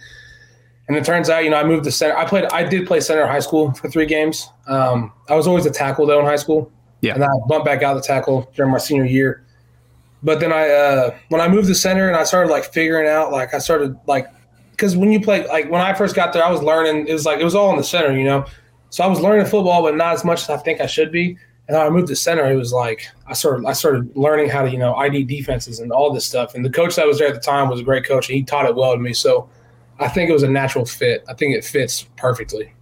And 0.87 0.97
it 0.97 1.05
turns 1.05 1.31
out, 1.31 1.45
you 1.45 1.51
know, 1.51 1.57
I 1.57 1.65
moved 1.65 1.85
to 1.85 1.93
center. 1.93 2.17
I 2.17 2.27
played, 2.27 2.45
I 2.47 2.63
did 2.63 2.87
play 2.87 3.01
center 3.01 3.23
in 3.23 3.29
high 3.29 3.41
school 3.41 3.73
for 3.73 3.89
three 3.89 4.07
games. 4.07 4.51
Um, 4.67 5.13
I 5.29 5.35
was 5.35 5.47
always 5.47 5.65
a 5.65 5.71
tackle 5.71 6.07
though 6.07 6.21
in 6.21 6.27
high 6.27 6.37
school. 6.37 6.71
Yeah. 7.01 7.15
And 7.15 7.25
I 7.25 7.29
bumped 7.49 7.65
back 7.65 7.83
out 7.83 7.97
of 7.97 8.03
the 8.03 8.07
tackle 8.07 8.51
during 8.55 8.71
my 8.71 8.79
senior 8.79 9.05
year. 9.05 9.45
But 10.23 10.41
then 10.41 10.53
I, 10.53 10.71
uh, 10.71 11.17
when 11.29 11.41
I 11.41 11.49
moved 11.49 11.69
to 11.69 11.75
center 11.75 12.09
and 12.09 12.17
I 12.17 12.25
started 12.25 12.51
like 12.51 12.65
figuring 12.73 13.09
out, 13.09 13.33
like 13.33 13.55
I 13.55 13.59
started 13.59 13.97
like, 14.07 14.27
because 14.71 14.97
when 14.97 15.13
you 15.13 15.21
play, 15.21 15.47
like 15.47 15.71
when 15.71 15.81
I 15.81 15.95
first 15.95 16.17
got 16.17 16.33
there, 16.33 16.45
I 16.45 16.51
was 16.51 16.63
learning. 16.63 17.07
It 17.07 17.13
was 17.13 17.25
like 17.25 17.41
it 17.41 17.45
was 17.45 17.55
all 17.55 17.71
in 17.71 17.77
the 17.77 17.85
center, 17.85 18.17
you 18.17 18.25
know. 18.25 18.45
So 18.91 19.05
I 19.05 19.07
was 19.07 19.21
learning 19.21 19.47
football, 19.47 19.83
but 19.83 19.97
not 19.97 20.15
as 20.15 20.25
much 20.25 20.43
as 20.43 20.51
I 20.51 20.57
think 20.57 20.81
I 20.81 20.87
should 20.87 21.13
be. 21.13 21.37
And 21.69 21.77
I 21.77 21.89
moved 21.89 22.09
to 22.09 22.17
center. 22.17 22.51
It 22.51 22.57
was 22.57 22.73
like 22.73 23.09
I 23.27 23.33
started 23.33 23.67
I 23.67 23.73
started 23.73 24.17
learning 24.17 24.51
how 24.51 24.63
to 24.63 24.71
you 24.71 24.79
know 24.79 24.95
ID 24.95 25.25
defenses 25.25 25.79
and 25.79 25.93
all 25.93 26.13
this 26.13 26.27
stuff. 26.27 26.55
And 26.55 26.65
the 26.65 26.71
coach 26.71 26.97
that 26.97 27.07
was 27.07 27.19
there 27.19 27.29
at 27.29 27.35
the 27.35 27.41
time 27.41 27.69
was 27.69 27.81
a 27.81 27.85
great 27.85 28.05
coach, 28.05 28.29
and 28.29 28.37
he 28.37 28.43
taught 28.43 28.67
it 28.67 28.75
well 28.75 28.93
to 28.93 28.99
me. 28.99 29.13
So 29.13 29.49
I 29.99 30.09
think 30.09 30.31
it 30.31 30.33
was 30.33 30.43
a 30.43 30.51
natural 30.51 30.85
fit. 30.85 31.25
I 31.29 31.35
think 31.35 31.55
it 31.55 31.65
fits 31.65 32.03
perfectly. 32.17 32.73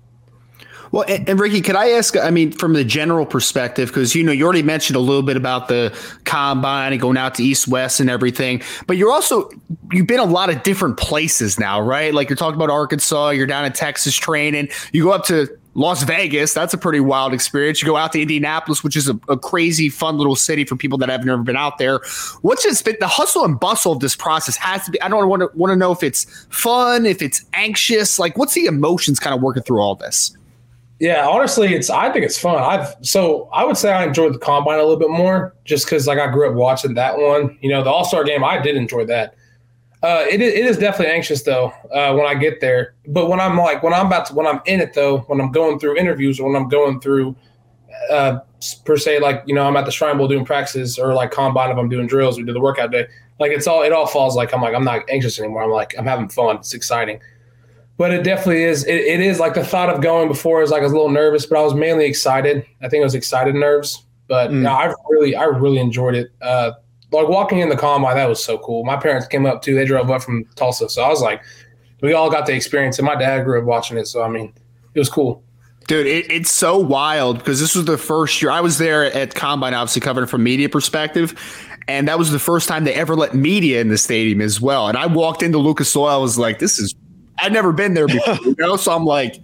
Well, 0.93 1.07
and, 1.09 1.27
and, 1.27 1.41
Ricky, 1.41 1.63
could 1.63 1.75
I 1.75 1.89
ask? 1.93 2.19
I 2.19 2.31
mean, 2.31 2.53
from 2.53 2.75
the 2.75 2.85
general 2.85 3.25
perspective, 3.25 3.89
because 3.89 4.15
you 4.15 4.23
know 4.23 4.31
you 4.31 4.45
already 4.45 4.63
mentioned 4.63 4.95
a 4.95 5.01
little 5.01 5.23
bit 5.23 5.39
about 5.39 5.69
the 5.69 5.99
combine 6.25 6.93
and 6.93 7.01
going 7.01 7.17
out 7.17 7.35
to 7.37 7.43
East 7.43 7.67
West 7.67 7.99
and 7.99 8.11
everything, 8.11 8.61
but 8.87 8.99
you're 8.99 9.11
also 9.11 9.51
you've 9.91 10.07
been 10.07 10.21
a 10.21 10.25
lot 10.25 10.51
of 10.51 10.63
different 10.63 10.99
places 10.99 11.59
now, 11.59 11.81
right? 11.81 12.13
Like 12.13 12.29
you're 12.29 12.37
talking 12.37 12.57
about 12.57 12.69
Arkansas, 12.69 13.31
you're 13.31 13.47
down 13.47 13.65
in 13.65 13.73
Texas 13.73 14.15
training, 14.15 14.69
you 14.93 15.05
go 15.05 15.13
up 15.13 15.25
to 15.27 15.49
Las 15.75 16.03
Vegas, 16.03 16.53
that's 16.53 16.75
a 16.75 16.79
pretty 16.79 17.01
wild 17.01 17.33
experience. 17.33 17.81
You 17.81 17.87
go 17.87 17.97
out 17.97 18.13
to 18.13 18.21
Indianapolis, 18.21 18.85
which 18.85 18.97
is 18.97 19.09
a, 19.09 19.19
a, 19.29 19.39
crazy, 19.39 19.89
fun 19.89 20.19
little 20.19 20.37
city 20.37 20.65
for 20.65 20.77
people 20.77 20.99
that 20.99 21.09
have 21.09 21.25
never 21.25 21.43
been 21.43 21.57
out 21.57 21.79
there. 21.79 22.01
What's 22.43 22.63
just 22.63 22.85
been 22.85 22.97
the 23.01 23.09
hustle 23.09 23.45
and 23.45 23.59
bustle 23.59 23.93
of 23.93 24.01
this 24.01 24.15
process 24.15 24.57
has 24.57 24.85
to 24.85 24.91
be. 24.91 25.01
I 25.01 25.09
don't 25.09 25.29
want 25.29 25.41
to 25.41 25.49
want 25.57 25.71
to 25.71 25.77
know 25.77 25.91
if 25.93 26.03
it's 26.03 26.47
fun, 26.51 27.07
if 27.07 27.23
it's 27.23 27.45
anxious. 27.55 28.19
Like, 28.19 28.37
what's 28.37 28.53
the 28.55 28.67
emotions 28.67 29.19
kind 29.19 29.35
of 29.35 29.41
working 29.41 29.63
through 29.63 29.81
all 29.81 29.95
this? 29.95 30.37
Yeah, 31.01 31.27
honestly, 31.27 31.75
it's 31.75 31.91
I 31.91 32.13
think 32.13 32.25
it's 32.25 32.39
fun. 32.39 32.63
I've 32.63 32.95
so 33.01 33.49
I 33.53 33.65
would 33.65 33.77
say 33.77 33.93
I 33.93 34.05
enjoyed 34.05 34.35
the 34.35 34.39
combine 34.39 34.79
a 34.79 34.83
little 34.83 34.99
bit 34.99 35.11
more 35.11 35.55
just 35.65 35.87
because 35.87 36.07
like 36.07 36.19
I 36.19 36.31
grew 36.31 36.49
up 36.49 36.55
watching 36.55 36.95
that 36.95 37.19
one. 37.19 37.59
You 37.61 37.71
know, 37.71 37.83
the 37.83 37.91
All 37.91 38.05
Star 38.05 38.25
game, 38.25 38.45
I 38.45 38.61
did 38.61 38.77
enjoy 38.77 39.07
that. 39.07 39.35
Uh, 40.03 40.25
it, 40.29 40.41
it 40.41 40.65
is 40.65 40.79
definitely 40.79 41.15
anxious 41.15 41.43
though 41.43 41.73
uh, 41.93 42.13
when 42.15 42.27
I 42.27 42.35
get 42.35 42.61
there. 42.61 42.95
But 43.07 43.29
when 43.29 43.39
I'm 43.41 43.57
like 43.57 43.83
when 43.83 43.93
I'm 43.93 44.07
about 44.07 44.27
to 44.27 44.35
when 44.35 44.47
I'm 44.47 44.61
in 44.67 44.81
it 44.81 44.95
though, 44.95 45.19
when 45.21 45.41
I'm 45.41 45.53
going 45.53 45.79
through 45.79 45.97
interviews 45.97 46.41
or 46.41 46.51
when 46.51 46.61
I'm 46.61 46.69
going 46.69 47.01
through 47.01 47.37
uh, 48.11 48.41
per 48.85 48.97
se 48.97 49.21
like 49.21 49.43
you 49.47 49.55
know 49.55 49.67
I'm 49.67 49.77
at 49.77 49.85
the 49.85 49.93
Shrine 49.93 50.19
Bowl 50.19 50.27
doing 50.27 50.45
practices 50.45 50.99
or 50.99 51.15
like 51.15 51.31
combine 51.31 51.71
if 51.71 51.77
I'm 51.77 51.89
doing 51.89 52.07
drills 52.07 52.37
we 52.37 52.45
do 52.45 52.53
the 52.53 52.61
workout 52.61 52.91
day. 52.91 53.07
Like 53.39 53.53
it's 53.53 53.67
all 53.67 53.83
it 53.83 53.93
all 53.93 54.07
falls 54.07 54.35
like 54.35 54.53
I'm 54.53 54.61
like 54.61 54.75
I'm 54.75 54.85
not 54.85 55.09
anxious 55.09 55.39
anymore. 55.39 55.63
I'm 55.63 55.71
like 55.71 55.95
I'm 55.97 56.07
having 56.07 56.29
fun. 56.29 56.57
It's 56.57 56.75
exciting 56.75 57.21
but 58.03 58.13
it 58.13 58.25
definitely 58.25 58.65
is. 58.65 58.85
It, 58.85 58.97
it 58.97 59.21
is 59.21 59.39
like 59.39 59.55
the 59.55 59.65
thought 59.65 59.89
of 59.89 60.01
going 60.01 60.27
before 60.27 60.63
is 60.63 60.71
like 60.71 60.81
I 60.81 60.85
was 60.85 60.93
a 60.93 60.97
little 60.97 61.11
nervous, 61.11 61.47
but 61.47 61.59
I 61.59 61.63
was 61.63 61.75
mainly 61.75 62.07
excited. 62.07 62.67
I 62.81 62.89
think 62.89 63.01
it 63.01 63.05
was 63.05 63.15
excited 63.15 63.55
nerves, 63.55 64.05
but 64.27 64.51
mm. 64.51 64.67
I 64.67 64.93
really, 65.09 65.37
I 65.37 65.45
really 65.45 65.79
enjoyed 65.79 66.17
it. 66.17 66.33
Like 67.13 67.29
walking 67.29 67.59
in 67.59 67.69
the 67.69 67.77
combine, 67.77 68.17
that 68.17 68.29
was 68.29 68.43
so 68.43 68.59
cool. 68.59 68.85
My 68.85 68.97
parents 68.97 69.27
came 69.27 69.47
up 69.47 69.63
too. 69.63 69.75
They 69.75 69.85
drove 69.85 70.11
up 70.11 70.23
from 70.23 70.45
Tulsa, 70.57 70.89
so 70.89 71.03
I 71.03 71.09
was 71.09 71.21
like, 71.21 71.43
we 72.01 72.13
all 72.13 72.31
got 72.31 72.47
the 72.47 72.55
experience, 72.55 72.99
and 72.99 73.07
my 73.07 73.15
dad 73.15 73.45
grew 73.45 73.61
up 73.61 73.65
watching 73.65 73.97
it. 73.99 74.07
So 74.07 74.23
I 74.23 74.29
mean, 74.29 74.53
it 74.95 74.99
was 74.99 75.09
cool. 75.09 75.43
Dude, 75.89 76.07
it, 76.07 76.31
it's 76.31 76.51
so 76.51 76.79
wild 76.79 77.39
because 77.39 77.61
this 77.61 77.75
was 77.75 77.85
the 77.85 77.99
first 77.99 78.41
year 78.41 78.51
I 78.51 78.61
was 78.61 78.79
there 78.79 79.05
at 79.05 79.35
Combine, 79.35 79.75
obviously 79.75 80.01
covering 80.01 80.27
from 80.27 80.43
media 80.43 80.69
perspective. 80.69 81.35
And 81.89 82.07
that 82.07 82.19
was 82.19 82.31
the 82.31 82.39
first 82.39 82.69
time 82.69 82.85
they 82.85 82.95
ever 82.95 83.17
let 83.17 83.35
media 83.35 83.81
in 83.81 83.89
the 83.89 83.99
stadium 83.99 84.41
as 84.41 84.61
well. 84.61 84.89
And 84.89 84.97
I 84.97 85.07
walked 85.07 85.43
into 85.43 85.59
Lucas 85.59 85.95
Oil, 85.97 86.07
I 86.07 86.17
was 86.17 86.39
like, 86.39 86.61
this 86.61 86.79
is 86.79 86.95
I'd 87.39 87.53
never 87.53 87.73
been 87.73 87.95
there 87.95 88.07
before, 88.07 88.35
you 88.45 88.55
know. 88.59 88.77
So 88.77 88.95
I'm 88.95 89.05
like, 89.05 89.37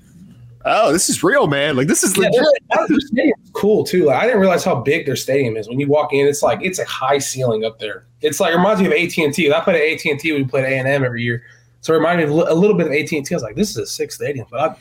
oh, 0.69 0.93
this 0.93 1.09
is 1.09 1.23
real, 1.23 1.47
man. 1.47 1.77
Like 1.77 1.89
this 1.89 2.03
is 2.03 2.17
yeah, 2.17 2.29
legit. 2.29 3.03
stadium's 3.03 3.51
cool 3.53 3.85
too. 3.85 4.07
Like 4.07 4.23
I 4.23 4.27
didn't 4.27 4.41
realize 4.41 4.65
how 4.65 4.81
big 4.81 5.07
their 5.07 5.17
stadium 5.17 5.57
is. 5.57 5.69
When 5.69 5.81
you 5.81 5.89
walk 5.89 6.13
in, 6.13 6.27
it's 6.27 6.43
like 6.43 6.61
it's 6.63 6.79
a 6.79 6.85
high 6.85 7.19
ceiling 7.19 7.65
up 7.65 7.79
there. 7.79 8.07
It's 8.21 8.41
like 8.41 8.53
it 8.53 8.57
reminds 8.57 8.81
me 8.81 8.87
of 8.87 8.93
AT 8.93 9.17
and 9.19 9.35
T. 9.35 9.53
I 9.53 9.61
played 9.61 9.77
at 9.77 9.83
AT 9.83 10.11
and 10.11 10.21
T. 10.21 10.33
We 10.33 10.45
played 10.45 10.65
A 10.65 10.79
and 10.79 10.89
M 10.89 11.05
every 11.05 11.23
year, 11.23 11.43
so 11.81 11.93
it 11.95 11.97
reminded 11.97 12.29
me 12.29 12.41
of 12.41 12.49
a 12.49 12.55
little 12.55 12.77
bit 12.77 12.87
of 12.87 12.93
AT 12.93 13.11
and 13.13 13.25
T. 13.25 13.35
I 13.35 13.37
was 13.37 13.43
like, 13.43 13.57
this 13.57 13.71
is 13.71 13.77
a 13.77 13.87
sick 13.87 14.13
stadium, 14.13 14.47
but 14.51 14.61
I, 14.61 14.77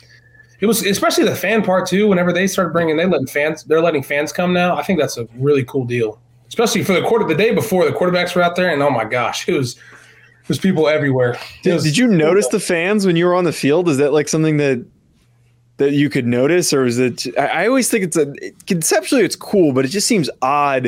it 0.60 0.66
was 0.66 0.84
especially 0.84 1.24
the 1.24 1.36
fan 1.36 1.62
part 1.62 1.88
too. 1.88 2.08
Whenever 2.08 2.32
they 2.32 2.46
started 2.46 2.72
bringing, 2.72 2.96
they 2.96 3.06
letting 3.06 3.26
fans, 3.26 3.64
they're 3.64 3.82
letting 3.82 4.02
fans 4.02 4.32
come 4.32 4.52
now. 4.52 4.76
I 4.76 4.82
think 4.82 4.98
that's 4.98 5.16
a 5.16 5.28
really 5.36 5.64
cool 5.64 5.84
deal, 5.84 6.20
especially 6.48 6.84
for 6.84 6.94
the 6.94 7.02
quarter. 7.02 7.26
The 7.26 7.34
day 7.34 7.54
before 7.54 7.84
the 7.84 7.92
quarterbacks 7.92 8.34
were 8.34 8.42
out 8.42 8.56
there, 8.56 8.70
and 8.70 8.82
oh 8.82 8.90
my 8.90 9.04
gosh, 9.04 9.48
it 9.48 9.54
was 9.54 9.78
there's 10.48 10.58
people 10.58 10.88
everywhere. 10.88 11.38
Did, 11.62 11.82
did 11.82 11.96
you 11.96 12.06
notice 12.08 12.48
the 12.48 12.58
fans 12.58 13.06
when 13.06 13.16
you 13.16 13.26
were 13.26 13.34
on 13.34 13.44
the 13.44 13.52
field? 13.52 13.88
Is 13.88 13.98
that 13.98 14.12
like 14.12 14.28
something 14.28 14.56
that 14.56 14.84
that 15.78 15.92
you 15.92 16.10
could 16.10 16.26
notice, 16.26 16.72
or 16.72 16.84
is 16.84 16.98
it? 16.98 17.26
I, 17.38 17.46
I 17.46 17.68
always 17.68 17.90
think 17.90 18.04
it's 18.04 18.16
a 18.16 18.32
conceptually 18.66 19.22
it's 19.22 19.36
cool, 19.36 19.72
but 19.72 19.84
it 19.84 19.88
just 19.88 20.06
seems 20.06 20.28
odd. 20.42 20.86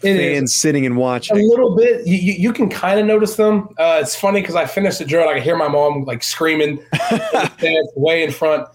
It 0.00 0.16
fans 0.16 0.50
is. 0.50 0.56
sitting 0.56 0.86
and 0.86 0.96
watching 0.96 1.36
a 1.36 1.42
little 1.42 1.74
bit. 1.74 2.06
You, 2.06 2.16
you, 2.16 2.32
you 2.34 2.52
can 2.52 2.70
kind 2.70 3.00
of 3.00 3.06
notice 3.06 3.34
them. 3.34 3.68
Uh, 3.78 3.98
it's 4.00 4.14
funny 4.14 4.40
because 4.40 4.54
I 4.54 4.64
finished 4.64 5.00
the 5.00 5.04
drill. 5.04 5.28
I 5.28 5.34
can 5.34 5.42
hear 5.42 5.56
my 5.56 5.66
mom 5.66 6.04
like 6.04 6.22
screaming 6.22 6.78
way 7.96 8.22
in 8.22 8.30
front. 8.30 8.68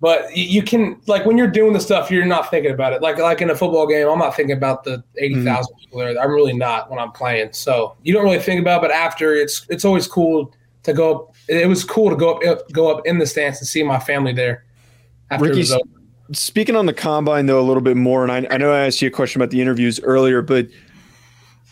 But 0.00 0.34
you 0.34 0.62
can 0.62 1.00
like 1.06 1.26
when 1.26 1.36
you're 1.36 1.50
doing 1.50 1.72
the 1.72 1.80
stuff, 1.80 2.10
you're 2.10 2.26
not 2.26 2.50
thinking 2.50 2.72
about 2.72 2.92
it. 2.92 3.02
Like 3.02 3.18
like 3.18 3.40
in 3.40 3.50
a 3.50 3.56
football 3.56 3.86
game, 3.86 4.06
I'm 4.06 4.18
not 4.18 4.36
thinking 4.36 4.56
about 4.56 4.84
the 4.84 5.02
eighty 5.16 5.34
mm-hmm. 5.34 5.48
mm-hmm. 5.48 5.78
people 5.78 6.00
there. 6.00 6.18
I'm 6.18 6.30
really 6.30 6.54
not 6.54 6.90
when 6.90 6.98
I'm 6.98 7.12
playing. 7.12 7.52
So 7.52 7.96
you 8.02 8.12
don't 8.12 8.24
really 8.24 8.38
think 8.38 8.60
about. 8.60 8.78
It, 8.78 8.88
but 8.88 8.90
after, 8.92 9.34
it's 9.34 9.66
it's 9.70 9.84
always 9.84 10.06
cool 10.06 10.54
to 10.82 10.92
go 10.92 11.14
up. 11.14 11.34
It 11.48 11.68
was 11.68 11.84
cool 11.84 12.10
to 12.10 12.16
go 12.16 12.38
up 12.38 12.70
go 12.72 12.94
up 12.94 13.06
in 13.06 13.18
the 13.18 13.26
stands 13.26 13.58
and 13.60 13.68
see 13.68 13.82
my 13.82 13.98
family 13.98 14.32
there. 14.32 14.64
Ricky, 15.38 15.64
speaking 16.32 16.76
on 16.76 16.86
the 16.86 16.92
combine 16.92 17.46
though 17.46 17.60
a 17.60 17.62
little 17.62 17.82
bit 17.82 17.96
more, 17.96 18.22
and 18.22 18.32
I, 18.32 18.54
I 18.54 18.56
know 18.56 18.72
I 18.72 18.86
asked 18.86 19.02
you 19.02 19.08
a 19.08 19.10
question 19.10 19.40
about 19.40 19.50
the 19.50 19.60
interviews 19.60 20.00
earlier, 20.00 20.42
but 20.42 20.66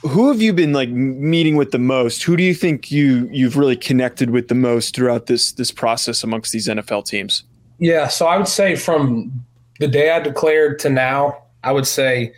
who 0.03 0.29
have 0.29 0.41
you 0.41 0.53
been 0.53 0.73
like 0.73 0.91
meeting 0.91 1.57
with 1.57 1.73
the 1.73 1.79
most? 1.79 2.23
Who 2.23 2.37
do 2.37 2.43
you 2.43 2.55
think 2.55 2.91
you 2.91 3.29
you've 3.33 3.57
really 3.57 3.77
connected 3.77 4.31
with 4.31 4.49
the 4.49 4.55
most 4.55 4.95
throughout 4.95 5.27
this 5.27 5.53
this 5.53 5.71
process 5.71 6.23
amongst 6.23 6.53
these 6.53 6.69
NFL 6.69 7.07
teams? 7.07 7.45
Yeah, 7.79 8.09
so 8.09 8.27
I 8.27 8.37
would 8.37 8.49
say 8.49 8.77
from 8.77 9.45
the 9.81 9.89
day 9.89 10.11
I 10.11 10.21
declared 10.21 10.79
to 10.81 10.91
now, 10.91 11.43
I 11.65 11.73
would 11.73 11.87
say 11.87 12.33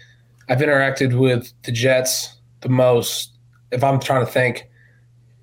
I've 0.48 0.58
interacted 0.58 1.18
with 1.18 1.52
the 1.62 1.72
Jets 1.72 2.36
the 2.60 2.68
most. 2.68 3.32
If 3.70 3.84
I'm 3.84 4.00
trying 4.00 4.24
to 4.24 4.30
think, 4.30 4.68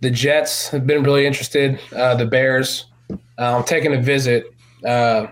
the 0.01 0.12
Jets 0.12 0.69
have 0.69 0.86
been 0.86 1.03
really 1.03 1.25
interested. 1.25 1.79
Uh, 1.96 2.15
the 2.15 2.25
Bears, 2.25 2.86
uh, 3.12 3.57
I'm 3.57 3.63
taking 3.63 3.93
a 3.93 4.01
visit. 4.01 4.46
Uh, 4.86 5.27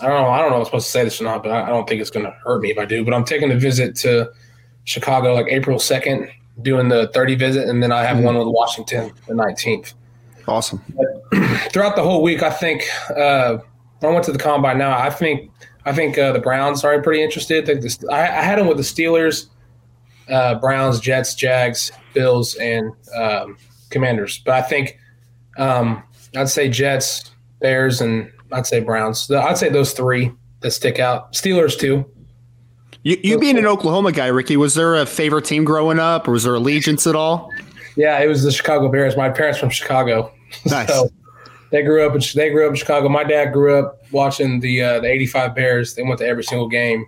I 0.00 0.06
don't 0.06 0.22
know. 0.22 0.28
I 0.28 0.40
don't 0.40 0.50
know 0.50 0.56
if 0.56 0.60
I'm 0.60 0.64
supposed 0.66 0.86
to 0.86 0.92
say 0.92 1.04
this 1.04 1.20
or 1.20 1.24
not, 1.24 1.42
but 1.42 1.52
I, 1.52 1.64
I 1.64 1.68
don't 1.68 1.88
think 1.88 2.00
it's 2.00 2.10
going 2.10 2.26
to 2.26 2.32
hurt 2.44 2.62
me 2.62 2.70
if 2.70 2.78
I 2.78 2.84
do. 2.84 3.04
But 3.04 3.14
I'm 3.14 3.24
taking 3.24 3.50
a 3.50 3.56
visit 3.56 3.96
to 3.96 4.30
Chicago 4.84 5.34
like 5.34 5.46
April 5.48 5.78
2nd, 5.78 6.30
doing 6.62 6.88
the 6.88 7.08
30 7.08 7.34
visit, 7.34 7.68
and 7.68 7.82
then 7.82 7.92
I 7.92 8.04
have 8.04 8.16
mm-hmm. 8.16 8.26
one 8.26 8.38
with 8.38 8.48
Washington 8.48 9.12
the 9.26 9.34
19th. 9.34 9.94
Awesome. 10.46 10.82
But 10.96 11.72
throughout 11.72 11.96
the 11.96 12.02
whole 12.02 12.22
week, 12.22 12.42
I 12.42 12.50
think 12.50 12.84
uh, 13.16 13.58
I 14.02 14.06
went 14.06 14.24
to 14.24 14.32
the 14.32 14.38
combine 14.38 14.78
now. 14.78 14.98
I 14.98 15.10
think 15.10 15.50
I 15.84 15.92
think 15.92 16.18
uh, 16.18 16.32
the 16.32 16.38
Browns 16.38 16.84
are 16.84 17.00
pretty 17.02 17.22
interested. 17.22 17.68
I, 18.10 18.14
I, 18.14 18.20
I, 18.20 18.42
had 18.42 18.58
them 18.58 18.66
with 18.66 18.76
the 18.76 18.82
Steelers, 18.82 19.46
uh, 20.30 20.56
Browns, 20.56 21.00
Jets, 21.00 21.34
Jags, 21.34 21.92
Bills, 22.14 22.54
and 22.56 22.92
um, 23.16 23.56
Commanders. 23.90 24.38
But 24.44 24.54
I 24.54 24.62
think 24.62 24.98
um, 25.56 26.02
I'd 26.36 26.48
say 26.48 26.68
Jets, 26.68 27.30
Bears, 27.60 28.00
and 28.00 28.30
I'd 28.52 28.66
say 28.66 28.80
Browns. 28.80 29.30
I'd 29.30 29.58
say 29.58 29.68
those 29.68 29.92
three 29.92 30.32
that 30.60 30.70
stick 30.70 30.98
out. 30.98 31.32
Steelers 31.32 31.78
too. 31.78 32.04
You, 33.02 33.16
you 33.22 33.38
being 33.38 33.58
an 33.58 33.66
Oklahoma 33.66 34.12
guy, 34.12 34.26
Ricky, 34.26 34.56
was 34.56 34.74
there 34.74 34.96
a 34.96 35.06
favorite 35.06 35.44
team 35.44 35.64
growing 35.64 35.98
up, 35.98 36.26
or 36.26 36.32
was 36.32 36.44
there 36.44 36.54
allegiance 36.54 37.06
at 37.06 37.14
all? 37.14 37.50
Yeah, 37.96 38.18
it 38.20 38.26
was 38.26 38.42
the 38.42 38.52
Chicago 38.52 38.88
Bears. 38.90 39.16
My 39.16 39.30
parents 39.30 39.58
from 39.58 39.70
Chicago. 39.70 40.32
Nice. 40.64 40.88
so 40.88 41.10
they 41.70 41.82
grew 41.82 42.06
up 42.06 42.14
in 42.14 42.22
they 42.34 42.48
grew 42.48 42.64
up 42.64 42.70
in 42.70 42.76
Chicago. 42.76 43.10
My 43.10 43.22
dad 43.22 43.52
grew 43.52 43.78
up 43.78 43.98
watching 44.12 44.60
the 44.60 44.82
uh, 44.82 45.00
the 45.00 45.08
'85 45.08 45.54
Bears. 45.54 45.94
They 45.94 46.02
went 46.02 46.18
to 46.20 46.26
every 46.26 46.42
single 46.42 46.68
game 46.68 47.04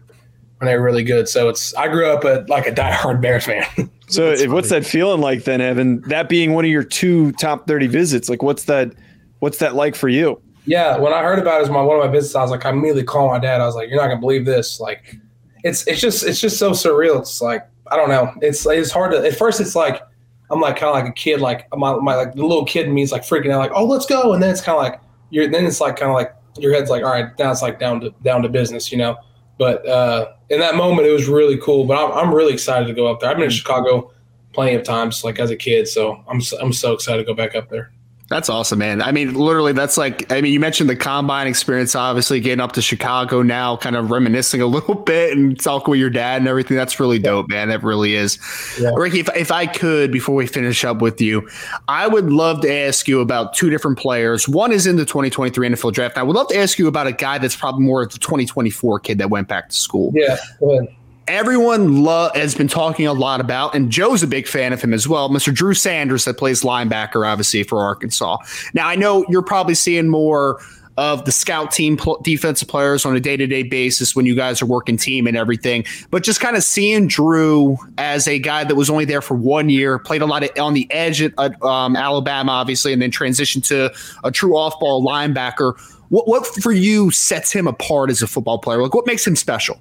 when 0.59 0.67
they 0.67 0.77
were 0.77 0.85
really 0.85 1.03
good. 1.03 1.27
So 1.27 1.49
it's 1.49 1.75
I 1.75 1.89
grew 1.89 2.07
up 2.07 2.25
a, 2.25 2.45
like 2.49 2.67
a 2.67 2.73
diehard 2.73 3.21
Bears 3.23 3.47
fan. 3.47 3.65
so 4.09 4.35
what's 4.51 4.69
that 4.69 4.85
feeling 4.85 5.23
like 5.23 5.45
then, 5.45 5.63
Evan? 5.63 6.03
That 6.03 6.29
being 6.29 6.53
one 6.53 6.67
of 6.67 6.71
your 6.71 6.85
two 6.85 7.33
top 7.33 7.67
30 7.67 7.87
visits, 7.87 8.29
like 8.29 8.43
what's 8.43 8.65
that? 8.65 8.93
What's 9.39 9.59
that 9.59 9.75
like 9.75 9.95
for 9.95 10.11
you? 10.11 10.41
Yeah, 10.71 10.99
when 10.99 11.13
I 11.13 11.25
heard 11.25 11.41
about 11.41 11.61
it 11.61 11.65
as 11.65 11.69
my 11.69 11.83
one 11.83 11.97
of 11.97 12.05
my 12.05 12.13
business, 12.13 12.37
I 12.37 12.43
was 12.43 12.53
like, 12.53 12.65
I 12.65 12.71
immediately 12.71 13.03
called 13.03 13.33
my 13.33 13.41
dad. 13.41 13.61
I 13.61 13.67
was 13.67 13.75
like, 13.75 13.89
"You're 13.89 14.01
not 14.01 14.07
gonna 14.07 14.21
believe 14.21 14.45
this!" 14.47 14.79
Like, 14.79 15.17
it's 15.65 15.85
it's 15.89 16.01
just 16.01 16.25
it's 16.25 16.41
just 16.41 16.61
so 16.61 16.71
surreal. 16.71 17.19
It's 17.19 17.43
like 17.43 17.69
I 17.89 17.97
don't 17.97 18.09
know. 18.09 18.33
It's 18.41 18.65
it's 18.67 18.93
hard 18.93 19.11
to 19.11 19.19
at 19.27 19.35
first. 19.35 19.61
It's 19.61 19.75
like 19.75 20.01
I'm 20.49 20.61
like 20.61 20.77
kind 20.77 20.89
of 20.91 20.95
like 20.95 21.09
a 21.11 21.13
kid, 21.13 21.41
like 21.41 21.67
my, 21.77 21.97
my 21.97 22.15
like 22.15 22.35
the 22.35 22.47
little 22.47 22.65
kid 22.65 22.87
in 22.87 22.95
me 22.95 23.03
is 23.03 23.11
like 23.11 23.23
freaking 23.23 23.51
out, 23.51 23.59
like 23.59 23.73
oh 23.75 23.85
let's 23.85 24.07
go, 24.07 24.33
and 24.33 24.41
then 24.41 24.51
it's 24.51 24.61
kind 24.61 24.79
of 24.79 24.85
like 24.85 25.01
you're 25.31 25.49
then 25.49 25.67
it's 25.67 25.81
like 25.81 25.97
kind 25.97 26.09
of 26.09 26.15
like 26.15 26.33
your 26.57 26.73
head's 26.73 26.89
like 26.89 27.03
all 27.03 27.11
right, 27.11 27.37
now 27.37 27.51
it's 27.51 27.63
like 27.63 27.81
down 27.81 28.01
to 28.03 28.11
down 28.23 28.41
to 28.43 28.49
business, 28.49 28.93
you 28.93 28.99
know. 28.99 29.17
But 29.59 29.85
uh, 29.89 30.35
in 30.51 30.61
that 30.61 30.77
moment, 30.77 31.09
it 31.09 31.11
was 31.11 31.27
really 31.27 31.57
cool. 31.57 31.85
But 31.85 31.99
I'm 31.99 32.17
I'm 32.17 32.33
really 32.33 32.53
excited 32.53 32.87
to 32.87 32.95
go 32.95 33.09
up 33.09 33.19
there. 33.19 33.29
I've 33.29 33.37
been 33.37 33.47
in 33.47 33.51
Chicago 33.51 34.13
plenty 34.53 34.77
of 34.77 34.85
times, 34.85 35.25
like 35.25 35.41
as 35.41 35.51
a 35.51 35.57
kid, 35.57 35.89
so 35.89 36.23
I'm 36.29 36.41
I'm 36.61 36.73
so 36.73 36.93
excited 36.93 37.19
to 37.19 37.27
go 37.27 37.35
back 37.35 37.57
up 37.57 37.71
there. 37.71 37.91
That's 38.31 38.49
awesome, 38.49 38.79
man. 38.79 39.03
I 39.03 39.11
mean, 39.11 39.35
literally, 39.35 39.73
that's 39.73 39.99
like, 39.99 40.31
I 40.31 40.41
mean, 40.41 40.53
you 40.53 40.61
mentioned 40.61 40.89
the 40.89 40.95
combine 40.95 41.49
experience, 41.49 41.97
obviously 41.97 42.39
getting 42.39 42.61
up 42.61 42.71
to 42.73 42.83
Chicago 42.83 43.43
now, 43.43 43.77
kind 43.77 43.97
of 43.97 44.13
reminiscing 44.13 44.63
a 44.63 44.67
little 44.69 44.95
bit 44.95 45.37
and 45.37 45.61
talking 45.61 45.91
with 45.91 45.99
your 45.99 46.11
dad 46.11 46.41
and 46.41 46.47
everything. 46.47 46.77
That's 46.77 47.01
really 47.01 47.19
dope, 47.19 47.49
man. 47.49 47.71
That 47.71 47.83
really 47.83 48.15
is. 48.15 48.39
Yeah. 48.81 48.93
Ricky, 48.95 49.19
if, 49.19 49.29
if 49.35 49.51
I 49.51 49.67
could, 49.67 50.13
before 50.13 50.37
we 50.37 50.47
finish 50.47 50.85
up 50.85 51.03
with 51.03 51.21
you, 51.21 51.51
I 51.89 52.07
would 52.07 52.31
love 52.31 52.61
to 52.61 52.73
ask 52.73 53.09
you 53.09 53.21
about 53.21 53.53
two 53.53 53.69
different 53.69 53.99
players. 53.99 54.49
One 54.49 54.71
is 54.71 54.87
in 54.87 54.95
the 54.95 55.05
2023 55.05 55.69
NFL 55.71 55.93
draft. 55.93 56.17
I 56.17 56.23
would 56.23 56.37
love 56.37 56.47
to 56.49 56.57
ask 56.57 56.79
you 56.79 56.87
about 56.87 57.09
a 57.09 57.13
guy 57.13 57.39
that's 57.39 57.57
probably 57.57 57.85
more 57.85 58.03
of 58.03 58.13
the 58.13 58.21
2024 58.21 59.01
kid 59.01 59.19
that 59.19 59.29
went 59.29 59.49
back 59.49 59.71
to 59.71 59.75
school. 59.75 60.13
Yeah, 60.15 60.37
go 60.61 60.79
ahead 60.79 60.95
everyone 61.31 62.03
lo- 62.03 62.31
has 62.35 62.55
been 62.55 62.69
talking 62.69 63.07
a 63.07 63.13
lot 63.13 63.41
about, 63.41 63.75
and 63.75 63.91
Joe's 63.91 64.23
a 64.23 64.27
big 64.27 64.47
fan 64.47 64.73
of 64.73 64.83
him 64.83 64.93
as 64.93 65.09
well. 65.09 65.29
Mr. 65.29 65.55
Drew 65.55 65.75
Sanders, 65.75 66.25
that 66.25 66.39
plays 66.39 66.63
linebacker, 66.63 67.27
obviously 67.27 67.63
for 67.63 67.83
Arkansas. 67.83 68.39
Now 68.75 68.89
I 68.89 68.97
know 68.97 69.25
you're 69.29 69.43
probably 69.43 69.75
seeing 69.75 70.09
more 70.09 70.61
of 70.97 71.25
the 71.25 71.33
scout 71.33 71.73
team 71.73 71.97
pl- 71.97 72.21
defensive 72.23 72.69
players 72.69 73.07
on 73.07 73.17
a 73.17 73.21
day 73.21 73.35
to 73.35 73.47
day 73.47 73.63
basis 73.63 74.15
when 74.15 74.27
you 74.27 74.35
guys 74.35 74.61
are 74.61 74.67
working 74.67 74.99
team 74.99 75.27
and 75.27 75.35
everything. 75.37 75.85
But 76.11 76.23
just 76.23 76.41
kind 76.41 76.57
of 76.57 76.63
seeing 76.63 77.07
Drew 77.07 77.79
as 77.97 78.29
a 78.29 78.39
guy 78.39 78.65
that 78.65 78.75
was 78.75 78.91
only 78.91 79.07
there 79.07 79.23
for 79.23 79.35
one 79.35 79.71
year, 79.71 79.99
played 79.99 80.21
a 80.21 80.27
lot 80.27 80.43
of 80.43 80.51
on 80.59 80.75
the 80.75 80.87
edge 80.91 81.23
at 81.23 81.63
um, 81.63 81.97
Alabama, 81.97 82.53
obviously, 82.53 82.93
and 82.93 83.01
then 83.01 83.11
transitioned 83.11 83.67
to 83.69 83.91
a 84.25 84.31
true 84.31 84.57
off 84.57 84.79
ball 84.79 85.03
linebacker. 85.03 85.79
What, 86.11 86.29
what 86.29 86.47
for 86.47 86.73
you 86.73 87.11
sets 87.11 87.51
him 87.53 87.67
apart 87.67 88.11
as 88.11 88.21
a 88.21 88.27
football 88.27 88.59
player? 88.59 88.83
Like, 88.83 88.93
what 88.93 89.07
makes 89.07 89.27
him 89.27 89.37
special? 89.37 89.81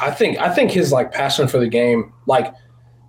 I 0.00 0.10
think 0.10 0.38
I 0.38 0.52
think 0.54 0.70
his 0.70 0.92
like 0.92 1.12
passion 1.12 1.48
for 1.48 1.58
the 1.58 1.68
game, 1.68 2.12
like 2.26 2.52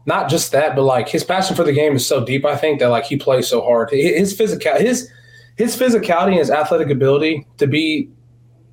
not 0.06 0.30
just 0.30 0.52
that, 0.54 0.76
but 0.76 0.84
like 0.84 1.10
his 1.10 1.24
passion 1.24 1.56
for 1.56 1.64
the 1.64 1.74
game 1.74 1.96
is 1.96 2.06
so 2.06 2.24
deep. 2.24 2.46
I 2.46 2.56
think 2.56 2.80
that 2.80 2.88
like 2.88 3.06
he 3.06 3.18
plays 3.18 3.48
so 3.48 3.62
hard. 3.62 3.90
His 3.92 4.36
physical, 4.36 4.76
his 4.78 5.10
his 5.58 5.76
physicality 5.76 6.30
and 6.30 6.36
his 6.36 6.52
athletic 6.52 6.90
ability 6.90 7.46
to 7.58 7.68
be 7.68 8.10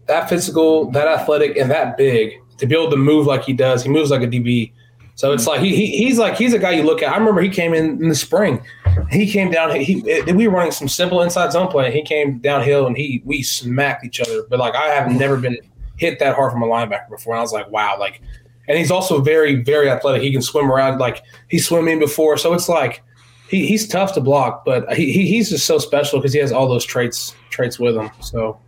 that 0.07 0.29
physical, 0.29 0.91
that 0.93 1.09
athletic, 1.09 1.57
and 1.57 1.71
that 1.71 1.97
big 1.97 2.35
to 2.59 2.67
be 2.67 2.75
able 2.75 2.91
to 2.91 2.97
move 2.97 3.27
like 3.27 3.43
he 3.43 3.53
does. 3.53 3.83
He 3.83 3.89
moves 3.89 4.11
like 4.11 4.23
a 4.23 4.29
DB. 4.29 4.73
So 5.17 5.33
it's 5.33 5.47
like 5.47 5.61
he, 5.61 5.75
he 5.75 6.05
he's 6.05 6.19
like 6.19 6.37
he's 6.37 6.53
a 6.53 6.59
guy 6.59 6.73
you 6.73 6.83
look 6.83 7.03
at. 7.03 7.13
I 7.13 7.17
remember 7.17 7.41
he 7.41 7.49
came 7.49 7.75
in 7.75 8.03
in 8.03 8.09
the 8.09 8.15
spring. 8.15 8.63
He 9.11 9.31
came 9.31 9.51
down. 9.51 9.75
He 9.75 10.03
we 10.33 10.49
were 10.49 10.55
running 10.55 10.73
some 10.73 10.89
simple 10.89 11.23
inside 11.23 11.53
zone 11.53 11.69
play. 11.69 11.93
He 11.93 12.03
came 12.03 12.39
downhill 12.39 12.87
and 12.87 12.97
he 12.97 13.23
we 13.25 13.43
smacked 13.43 14.05
each 14.05 14.21
other. 14.21 14.45
But 14.49 14.59
like 14.59 14.75
I 14.75 14.89
have 14.89 15.11
never 15.11 15.37
been 15.37 15.59
hit 15.97 16.19
that 16.19 16.35
hard 16.35 16.53
from 16.53 16.63
a 16.63 16.67
linebacker 16.67 17.09
before. 17.11 17.35
And 17.35 17.39
I 17.39 17.43
was 17.43 17.53
like, 17.53 17.71
wow, 17.71 17.97
like 17.99 18.21
and 18.69 18.79
he's 18.79 18.91
also 18.91 19.21
very, 19.21 19.57
very 19.57 19.91
athletic. 19.91 20.23
He 20.23 20.33
can 20.33 20.43
swim 20.43 20.71
around 20.71 20.99
like 20.99 21.23
he's 21.49 21.67
swimming 21.67 21.99
before. 21.99 22.37
So 22.37 22.55
it's 22.55 22.69
like 22.69 23.03
he, 23.49 23.67
he's 23.67 23.87
tough 23.87 24.15
to 24.15 24.21
block, 24.21 24.65
but 24.65 24.93
he, 24.95 25.27
he's 25.27 25.51
just 25.51 25.67
so 25.67 25.79
special 25.79 26.19
because 26.19 26.33
he 26.33 26.39
has 26.39 26.53
all 26.53 26.69
those 26.69 26.85
traits 26.85 27.35
traits 27.51 27.79
with 27.79 27.97
him. 27.97 28.11
So 28.21 28.59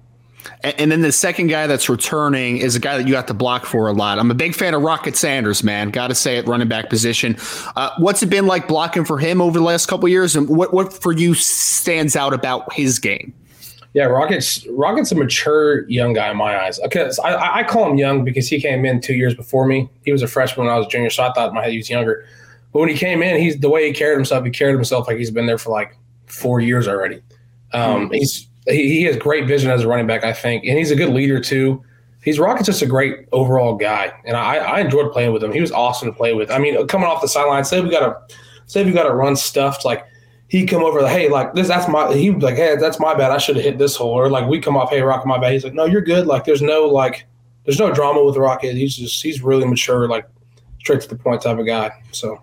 and, 0.62 0.92
then 0.92 1.00
the 1.00 1.12
second 1.12 1.48
guy 1.48 1.66
that's 1.66 1.88
returning 1.88 2.58
is 2.58 2.76
a 2.76 2.80
guy 2.80 2.96
that 2.96 3.08
you 3.08 3.16
have 3.16 3.26
to 3.26 3.34
block 3.34 3.66
for 3.66 3.88
a 3.88 3.92
lot. 3.92 4.18
I'm 4.18 4.30
a 4.30 4.34
big 4.34 4.54
fan 4.54 4.74
of 4.74 4.82
Rocket 4.82 5.16
Sanders, 5.16 5.64
man. 5.64 5.90
Got 5.90 6.08
to 6.08 6.14
say 6.14 6.36
it, 6.36 6.46
running 6.46 6.68
back 6.68 6.88
position. 6.88 7.36
Uh, 7.74 7.90
what's 7.98 8.22
it 8.22 8.30
been 8.30 8.46
like 8.46 8.68
blocking 8.68 9.04
for 9.04 9.18
him 9.18 9.40
over 9.40 9.58
the 9.58 9.64
last 9.64 9.86
couple 9.86 10.08
years, 10.08 10.36
and 10.36 10.48
what 10.48 10.72
what 10.72 10.92
for 10.92 11.12
you 11.12 11.34
stands 11.34 12.16
out 12.16 12.32
about 12.32 12.72
his 12.72 12.98
game? 12.98 13.34
Yeah, 13.96 14.04
Rocket's 14.04 14.66
Rocket's 14.66 15.10
a 15.10 15.14
mature 15.14 15.88
young 15.88 16.12
guy 16.12 16.30
in 16.30 16.36
my 16.36 16.54
eyes. 16.54 16.78
Because 16.78 17.18
I, 17.18 17.60
I 17.60 17.62
call 17.62 17.90
him 17.90 17.96
young 17.96 18.26
because 18.26 18.46
he 18.46 18.60
came 18.60 18.84
in 18.84 19.00
two 19.00 19.14
years 19.14 19.34
before 19.34 19.64
me. 19.64 19.88
He 20.04 20.12
was 20.12 20.20
a 20.20 20.26
freshman 20.26 20.66
when 20.66 20.74
I 20.74 20.76
was 20.76 20.86
a 20.86 20.90
junior, 20.90 21.08
so 21.08 21.22
I 21.22 21.32
thought 21.32 21.54
my 21.54 21.66
he 21.70 21.78
was 21.78 21.88
younger. 21.88 22.26
But 22.74 22.80
when 22.80 22.90
he 22.90 22.94
came 22.94 23.22
in, 23.22 23.40
he's 23.40 23.58
the 23.58 23.70
way 23.70 23.86
he 23.86 23.94
carried 23.94 24.16
himself. 24.16 24.44
He 24.44 24.50
carried 24.50 24.74
himself 24.74 25.08
like 25.08 25.16
he's 25.16 25.30
been 25.30 25.46
there 25.46 25.56
for 25.56 25.70
like 25.70 25.96
four 26.26 26.60
years 26.60 26.86
already. 26.86 27.22
Um, 27.72 28.02
mm-hmm. 28.02 28.12
He's 28.12 28.46
he, 28.66 28.88
he, 28.88 29.02
has 29.04 29.16
great 29.16 29.46
vision 29.46 29.70
as 29.70 29.80
a 29.80 29.88
running 29.88 30.06
back, 30.06 30.24
I 30.24 30.34
think, 30.34 30.64
and 30.64 30.76
he's 30.76 30.90
a 30.90 30.96
good 30.96 31.14
leader 31.14 31.40
too. 31.40 31.82
He's 32.22 32.38
Rocket's 32.38 32.66
just 32.66 32.82
a 32.82 32.86
great 32.86 33.26
overall 33.32 33.76
guy, 33.76 34.12
and 34.26 34.36
I, 34.36 34.56
I 34.56 34.80
enjoyed 34.80 35.10
playing 35.10 35.32
with 35.32 35.42
him. 35.42 35.52
He 35.52 35.62
was 35.62 35.72
awesome 35.72 36.06
to 36.06 36.14
play 36.14 36.34
with. 36.34 36.50
I 36.50 36.58
mean, 36.58 36.86
coming 36.86 37.08
off 37.08 37.22
the 37.22 37.28
sideline, 37.28 37.64
say 37.64 37.80
we 37.80 37.88
got 37.88 38.00
to 38.00 38.36
say 38.66 38.84
we 38.84 38.92
got 38.92 39.04
to 39.04 39.14
run 39.14 39.36
stuffed 39.36 39.86
like 39.86 40.04
he 40.48 40.64
come 40.66 40.82
over 40.82 41.02
like, 41.02 41.12
hey, 41.12 41.28
like 41.28 41.54
this, 41.54 41.68
that's 41.68 41.88
my. 41.88 42.14
He 42.14 42.30
like, 42.30 42.56
hey, 42.56 42.76
that's 42.76 43.00
my 43.00 43.14
bad. 43.14 43.32
I 43.32 43.38
should 43.38 43.56
have 43.56 43.64
hit 43.64 43.78
this 43.78 43.96
hole. 43.96 44.12
Or 44.12 44.30
like 44.30 44.48
we 44.48 44.60
come 44.60 44.76
off, 44.76 44.90
hey, 44.90 45.00
Rocket, 45.02 45.26
my 45.26 45.38
bad. 45.38 45.52
He's 45.52 45.64
like, 45.64 45.74
no, 45.74 45.84
you're 45.84 46.02
good. 46.02 46.26
Like 46.26 46.44
there's 46.44 46.62
no 46.62 46.86
like, 46.86 47.26
there's 47.64 47.78
no 47.78 47.92
drama 47.92 48.22
with 48.22 48.36
Rocket. 48.36 48.76
He's 48.76 48.96
just 48.96 49.22
he's 49.22 49.42
really 49.42 49.66
mature, 49.66 50.08
like 50.08 50.28
straight 50.78 51.00
to 51.00 51.08
the 51.08 51.16
point 51.16 51.42
type 51.42 51.58
of 51.58 51.66
guy. 51.66 51.90
So 52.12 52.40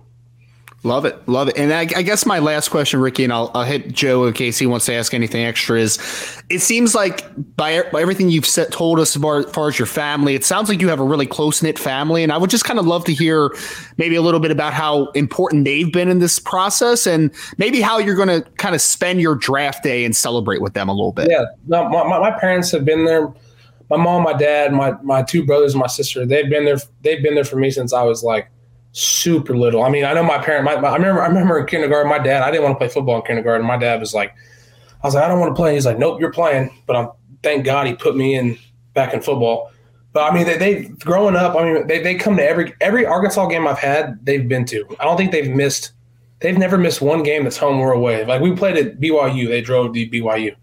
Love 0.85 1.05
it, 1.05 1.17
love 1.29 1.47
it. 1.47 1.57
And 1.57 1.71
I, 1.73 1.81
I, 1.81 2.01
guess 2.01 2.25
my 2.25 2.39
last 2.39 2.67
question, 2.67 2.99
Ricky, 2.99 3.23
and 3.23 3.31
I'll, 3.31 3.49
I'll, 3.53 3.63
hit 3.63 3.93
Joe 3.93 4.25
in 4.25 4.33
case 4.33 4.57
he 4.57 4.65
wants 4.65 4.85
to 4.87 4.93
ask 4.93 5.13
anything 5.13 5.45
extra. 5.45 5.79
Is 5.79 5.97
it 6.49 6.59
seems 6.59 6.93
like 6.93 7.23
by, 7.55 7.83
by 7.93 8.01
everything 8.01 8.29
you've 8.29 8.45
told 8.69 8.99
us 8.99 9.15
far, 9.15 9.39
as 9.39 9.51
far, 9.51 9.69
as 9.69 9.79
your 9.79 9.85
family, 9.85 10.35
it 10.35 10.43
sounds 10.43 10.67
like 10.67 10.81
you 10.81 10.89
have 10.89 10.99
a 10.99 11.03
really 11.05 11.25
close 11.25 11.63
knit 11.63 11.79
family, 11.79 12.21
and 12.21 12.33
I 12.33 12.37
would 12.37 12.49
just 12.49 12.65
kind 12.65 12.79
of 12.79 12.85
love 12.85 13.05
to 13.05 13.13
hear 13.13 13.55
maybe 13.95 14.15
a 14.15 14.21
little 14.21 14.41
bit 14.41 14.51
about 14.51 14.73
how 14.73 15.05
important 15.11 15.63
they've 15.63 15.89
been 15.89 16.09
in 16.09 16.19
this 16.19 16.37
process, 16.37 17.07
and 17.07 17.31
maybe 17.57 17.79
how 17.79 17.97
you're 17.97 18.17
going 18.17 18.27
to 18.27 18.41
kind 18.57 18.75
of 18.75 18.81
spend 18.81 19.21
your 19.21 19.35
draft 19.35 19.83
day 19.83 20.03
and 20.03 20.13
celebrate 20.13 20.61
with 20.61 20.73
them 20.73 20.89
a 20.89 20.93
little 20.93 21.13
bit. 21.13 21.29
Yeah, 21.31 21.45
no, 21.65 21.87
my, 21.87 22.19
my 22.19 22.31
parents 22.31 22.71
have 22.71 22.83
been 22.83 23.05
there. 23.05 23.33
My 23.89 23.95
mom, 23.95 24.23
my 24.23 24.33
dad, 24.33 24.73
my 24.73 24.91
my 25.01 25.23
two 25.23 25.45
brothers, 25.45 25.75
my 25.75 25.87
sister. 25.87 26.25
They've 26.25 26.49
been 26.49 26.65
there. 26.65 26.79
They've 27.03 27.23
been 27.23 27.35
there 27.35 27.45
for 27.45 27.55
me 27.55 27.71
since 27.71 27.93
I 27.93 28.03
was 28.03 28.21
like 28.21 28.49
super 28.93 29.57
little. 29.57 29.83
I 29.83 29.89
mean, 29.89 30.05
I 30.05 30.13
know 30.13 30.23
my 30.23 30.37
parent. 30.37 30.63
My, 30.63 30.79
my, 30.79 30.89
I 30.89 30.95
remember. 30.95 31.21
I 31.21 31.27
remember 31.27 31.59
in 31.59 31.65
kindergarten, 31.67 32.09
my 32.09 32.19
dad. 32.19 32.41
I 32.41 32.51
didn't 32.51 32.63
want 32.63 32.75
to 32.75 32.77
play 32.77 32.87
football 32.87 33.17
in 33.17 33.23
kindergarten. 33.23 33.67
My 33.67 33.77
dad 33.77 33.99
was 33.99 34.13
like, 34.13 34.33
I 35.03 35.07
was 35.07 35.15
like, 35.15 35.25
I 35.25 35.27
don't 35.27 35.39
want 35.39 35.51
to 35.51 35.55
play. 35.55 35.73
He's 35.73 35.85
like, 35.85 35.99
Nope, 35.99 36.21
you're 36.21 36.31
playing. 36.31 36.71
But 36.85 36.95
I'm 36.95 37.09
thank 37.43 37.65
God 37.65 37.85
he 37.85 37.93
put 37.93 38.15
me 38.15 38.35
in 38.35 38.57
back 38.93 39.13
in 39.13 39.21
football. 39.21 39.71
But 40.13 40.31
I 40.31 40.33
mean, 40.33 40.45
they, 40.45 40.57
they 40.57 40.83
growing 40.99 41.35
up. 41.35 41.55
I 41.55 41.65
mean, 41.65 41.87
they, 41.87 42.01
they 42.01 42.15
come 42.15 42.37
to 42.37 42.43
every 42.43 42.73
every 42.81 43.05
Arkansas 43.05 43.47
game 43.47 43.67
I've 43.67 43.79
had. 43.79 44.23
They've 44.25 44.47
been 44.47 44.65
to. 44.65 44.85
I 44.99 45.03
don't 45.03 45.17
think 45.17 45.31
they've 45.31 45.53
missed. 45.53 45.91
They've 46.39 46.57
never 46.57 46.77
missed 46.77 47.01
one 47.01 47.23
game 47.23 47.43
that's 47.43 47.57
home 47.57 47.79
or 47.79 47.91
away. 47.91 48.25
Like 48.25 48.41
we 48.41 48.55
played 48.55 48.77
at 48.77 48.99
BYU, 48.99 49.47
they 49.47 49.61
drove 49.61 49.93
to 49.93 50.09
BYU. 50.09 50.55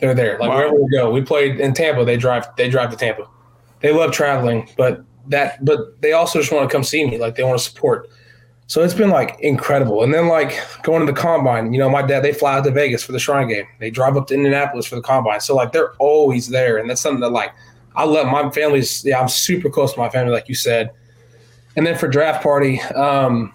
They're 0.00 0.14
there. 0.14 0.38
Like 0.38 0.50
wow. 0.50 0.56
wherever 0.56 0.74
we 0.74 0.90
go, 0.90 1.10
we 1.10 1.22
played 1.22 1.60
in 1.60 1.74
Tampa. 1.74 2.04
They 2.04 2.16
drive. 2.16 2.46
They 2.56 2.68
drive 2.68 2.90
to 2.90 2.96
Tampa. 2.96 3.28
They 3.80 3.92
love 3.92 4.12
traveling, 4.12 4.68
but 4.76 5.04
that. 5.28 5.64
But 5.64 6.00
they 6.00 6.12
also 6.12 6.40
just 6.40 6.52
want 6.52 6.68
to 6.68 6.72
come 6.74 6.84
see 6.84 7.08
me. 7.08 7.18
Like 7.18 7.36
they 7.36 7.44
want 7.44 7.58
to 7.58 7.64
support. 7.64 8.08
So 8.68 8.82
it's 8.82 8.94
been 8.94 9.08
like 9.08 9.40
incredible. 9.40 10.02
And 10.02 10.12
then 10.12 10.28
like 10.28 10.62
going 10.82 11.04
to 11.04 11.10
the 11.10 11.18
combine, 11.18 11.72
you 11.72 11.78
know, 11.78 11.88
my 11.88 12.02
dad, 12.02 12.20
they 12.20 12.34
fly 12.34 12.58
out 12.58 12.64
to 12.64 12.70
Vegas 12.70 13.02
for 13.02 13.12
the 13.12 13.18
Shrine 13.18 13.48
game. 13.48 13.66
They 13.80 13.90
drive 13.90 14.14
up 14.14 14.26
to 14.26 14.34
Indianapolis 14.34 14.84
for 14.84 14.96
the 14.96 15.02
combine. 15.02 15.40
So 15.40 15.56
like 15.56 15.72
they're 15.72 15.92
always 15.94 16.48
there. 16.48 16.76
And 16.76 16.88
that's 16.88 17.00
something 17.00 17.22
that 17.22 17.30
like 17.30 17.50
I 17.96 18.04
love 18.04 18.26
my 18.26 18.50
family's 18.50 19.04
yeah, 19.06 19.20
I'm 19.20 19.28
super 19.28 19.70
close 19.70 19.94
to 19.94 19.98
my 19.98 20.10
family, 20.10 20.32
like 20.32 20.50
you 20.50 20.54
said. 20.54 20.90
And 21.76 21.86
then 21.86 21.96
for 21.96 22.08
draft 22.08 22.42
party, 22.42 22.80
um, 22.80 23.54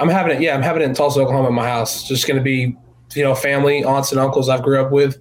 I'm 0.00 0.08
having 0.08 0.36
it, 0.36 0.42
yeah, 0.42 0.54
I'm 0.56 0.62
having 0.62 0.82
it 0.82 0.86
in 0.86 0.94
Tulsa, 0.94 1.20
Oklahoma 1.20 1.48
at 1.48 1.54
my 1.54 1.68
house. 1.68 2.06
Just 2.06 2.26
gonna 2.26 2.42
be, 2.42 2.76
you 3.14 3.22
know, 3.22 3.36
family, 3.36 3.84
aunts 3.84 4.10
and 4.10 4.20
uncles 4.20 4.48
I've 4.48 4.62
grew 4.62 4.82
up 4.82 4.90
with. 4.90 5.20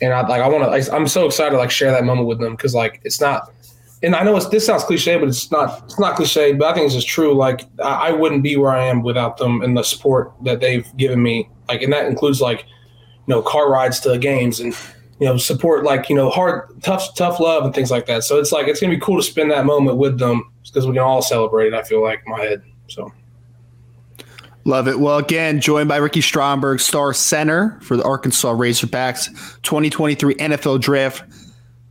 And 0.00 0.12
I 0.12 0.26
like 0.26 0.40
I 0.40 0.48
wanna 0.48 0.70
I'm 0.92 1.08
so 1.08 1.26
excited 1.26 1.50
to 1.50 1.56
like 1.56 1.72
share 1.72 1.90
that 1.90 2.04
moment 2.04 2.28
with 2.28 2.38
them 2.38 2.54
because 2.54 2.76
like 2.76 3.00
it's 3.02 3.20
not 3.20 3.52
and 4.02 4.16
I 4.16 4.24
know 4.24 4.36
it's, 4.36 4.48
this 4.48 4.66
sounds 4.66 4.84
cliche, 4.84 5.16
but 5.16 5.28
it's 5.28 5.50
not. 5.50 5.84
It's 5.84 5.98
not 5.98 6.16
cliche, 6.16 6.52
but 6.52 6.68
I 6.68 6.74
think 6.74 6.86
it's 6.86 6.94
just 6.94 7.08
true. 7.08 7.34
Like 7.34 7.62
I, 7.82 8.08
I, 8.08 8.12
wouldn't 8.12 8.42
be 8.42 8.56
where 8.56 8.72
I 8.72 8.84
am 8.84 9.02
without 9.02 9.36
them 9.36 9.62
and 9.62 9.76
the 9.76 9.82
support 9.82 10.32
that 10.42 10.60
they've 10.60 10.86
given 10.96 11.22
me. 11.22 11.48
Like, 11.68 11.82
and 11.82 11.92
that 11.92 12.06
includes 12.06 12.40
like, 12.40 12.60
you 13.26 13.34
know, 13.34 13.42
car 13.42 13.70
rides 13.70 14.00
to 14.00 14.08
the 14.08 14.18
games 14.18 14.58
and 14.58 14.74
you 15.20 15.26
know 15.26 15.36
support, 15.36 15.84
like 15.84 16.08
you 16.08 16.16
know, 16.16 16.30
hard, 16.30 16.82
tough, 16.82 17.14
tough 17.14 17.38
love 17.38 17.64
and 17.64 17.74
things 17.74 17.90
like 17.90 18.06
that. 18.06 18.24
So 18.24 18.38
it's 18.40 18.50
like 18.50 18.66
it's 18.66 18.80
gonna 18.80 18.92
be 18.92 19.00
cool 19.00 19.16
to 19.16 19.22
spend 19.22 19.50
that 19.52 19.64
moment 19.64 19.96
with 19.98 20.18
them 20.18 20.50
because 20.64 20.86
we 20.86 20.94
can 20.94 21.02
all 21.02 21.22
celebrate 21.22 21.68
it. 21.68 21.74
I 21.74 21.82
feel 21.84 22.02
like 22.02 22.26
my 22.26 22.40
head. 22.40 22.62
So. 22.88 23.12
Love 24.64 24.86
it. 24.86 25.00
Well, 25.00 25.18
again, 25.18 25.60
joined 25.60 25.88
by 25.88 25.96
Ricky 25.96 26.20
Stromberg, 26.20 26.78
star 26.78 27.12
center 27.12 27.80
for 27.82 27.96
the 27.96 28.04
Arkansas 28.04 28.52
Razorbacks 28.54 29.26
2023 29.62 30.36
NFL 30.36 30.80
Draft 30.80 31.24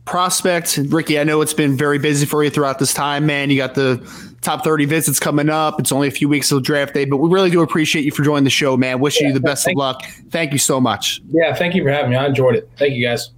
prospect. 0.04 0.78
Ricky, 0.88 1.18
I 1.18 1.24
know 1.24 1.40
it's 1.40 1.54
been 1.54 1.76
very 1.76 1.98
busy 1.98 2.26
for 2.26 2.42
you 2.42 2.50
throughout 2.50 2.78
this 2.78 2.92
time, 2.92 3.26
man. 3.26 3.50
You 3.50 3.56
got 3.56 3.74
the 3.74 3.98
top 4.40 4.64
30 4.64 4.84
visits 4.86 5.20
coming 5.20 5.48
up. 5.48 5.78
It's 5.80 5.92
only 5.92 6.08
a 6.08 6.10
few 6.10 6.28
weeks 6.28 6.48
till 6.48 6.60
draft 6.60 6.94
day, 6.94 7.04
but 7.04 7.18
we 7.18 7.30
really 7.30 7.50
do 7.50 7.62
appreciate 7.62 8.04
you 8.04 8.10
for 8.10 8.22
joining 8.22 8.44
the 8.44 8.50
show, 8.50 8.76
man. 8.76 9.00
Wishing 9.00 9.22
yeah, 9.22 9.28
you 9.28 9.34
the 9.34 9.40
best 9.40 9.66
of 9.66 9.74
luck. 9.76 10.02
Thank 10.30 10.52
you 10.52 10.58
so 10.58 10.80
much. 10.80 11.20
Yeah, 11.28 11.54
thank 11.54 11.74
you 11.74 11.82
for 11.82 11.90
having 11.90 12.10
me. 12.10 12.16
I 12.16 12.26
enjoyed 12.26 12.56
it. 12.56 12.68
Thank 12.76 12.94
you, 12.94 13.06
guys. 13.06 13.30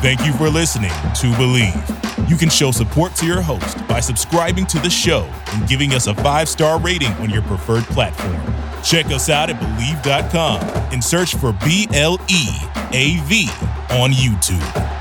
Thank 0.00 0.24
you 0.24 0.32
for 0.32 0.48
listening 0.48 0.90
to 0.90 1.26
Bleav. 1.36 2.30
You 2.30 2.36
can 2.36 2.48
show 2.48 2.70
support 2.70 3.14
to 3.16 3.26
your 3.26 3.42
host 3.42 3.86
by 3.86 4.00
subscribing 4.00 4.64
to 4.66 4.78
the 4.78 4.88
show 4.88 5.28
and 5.52 5.68
giving 5.68 5.92
us 5.92 6.06
a 6.06 6.14
five 6.14 6.48
star 6.48 6.80
rating 6.80 7.12
on 7.14 7.28
your 7.28 7.42
preferred 7.42 7.84
platform. 7.84 8.40
Check 8.82 9.06
us 9.06 9.28
out 9.28 9.50
at 9.50 9.60
Bleav.com 9.60 10.62
and 10.92 11.04
search 11.04 11.34
for 11.34 11.52
B 11.64 11.86
L 11.92 12.18
E 12.28 12.46
A 12.92 13.20
V 13.24 13.48
on 13.90 14.12
YouTube. 14.12 14.99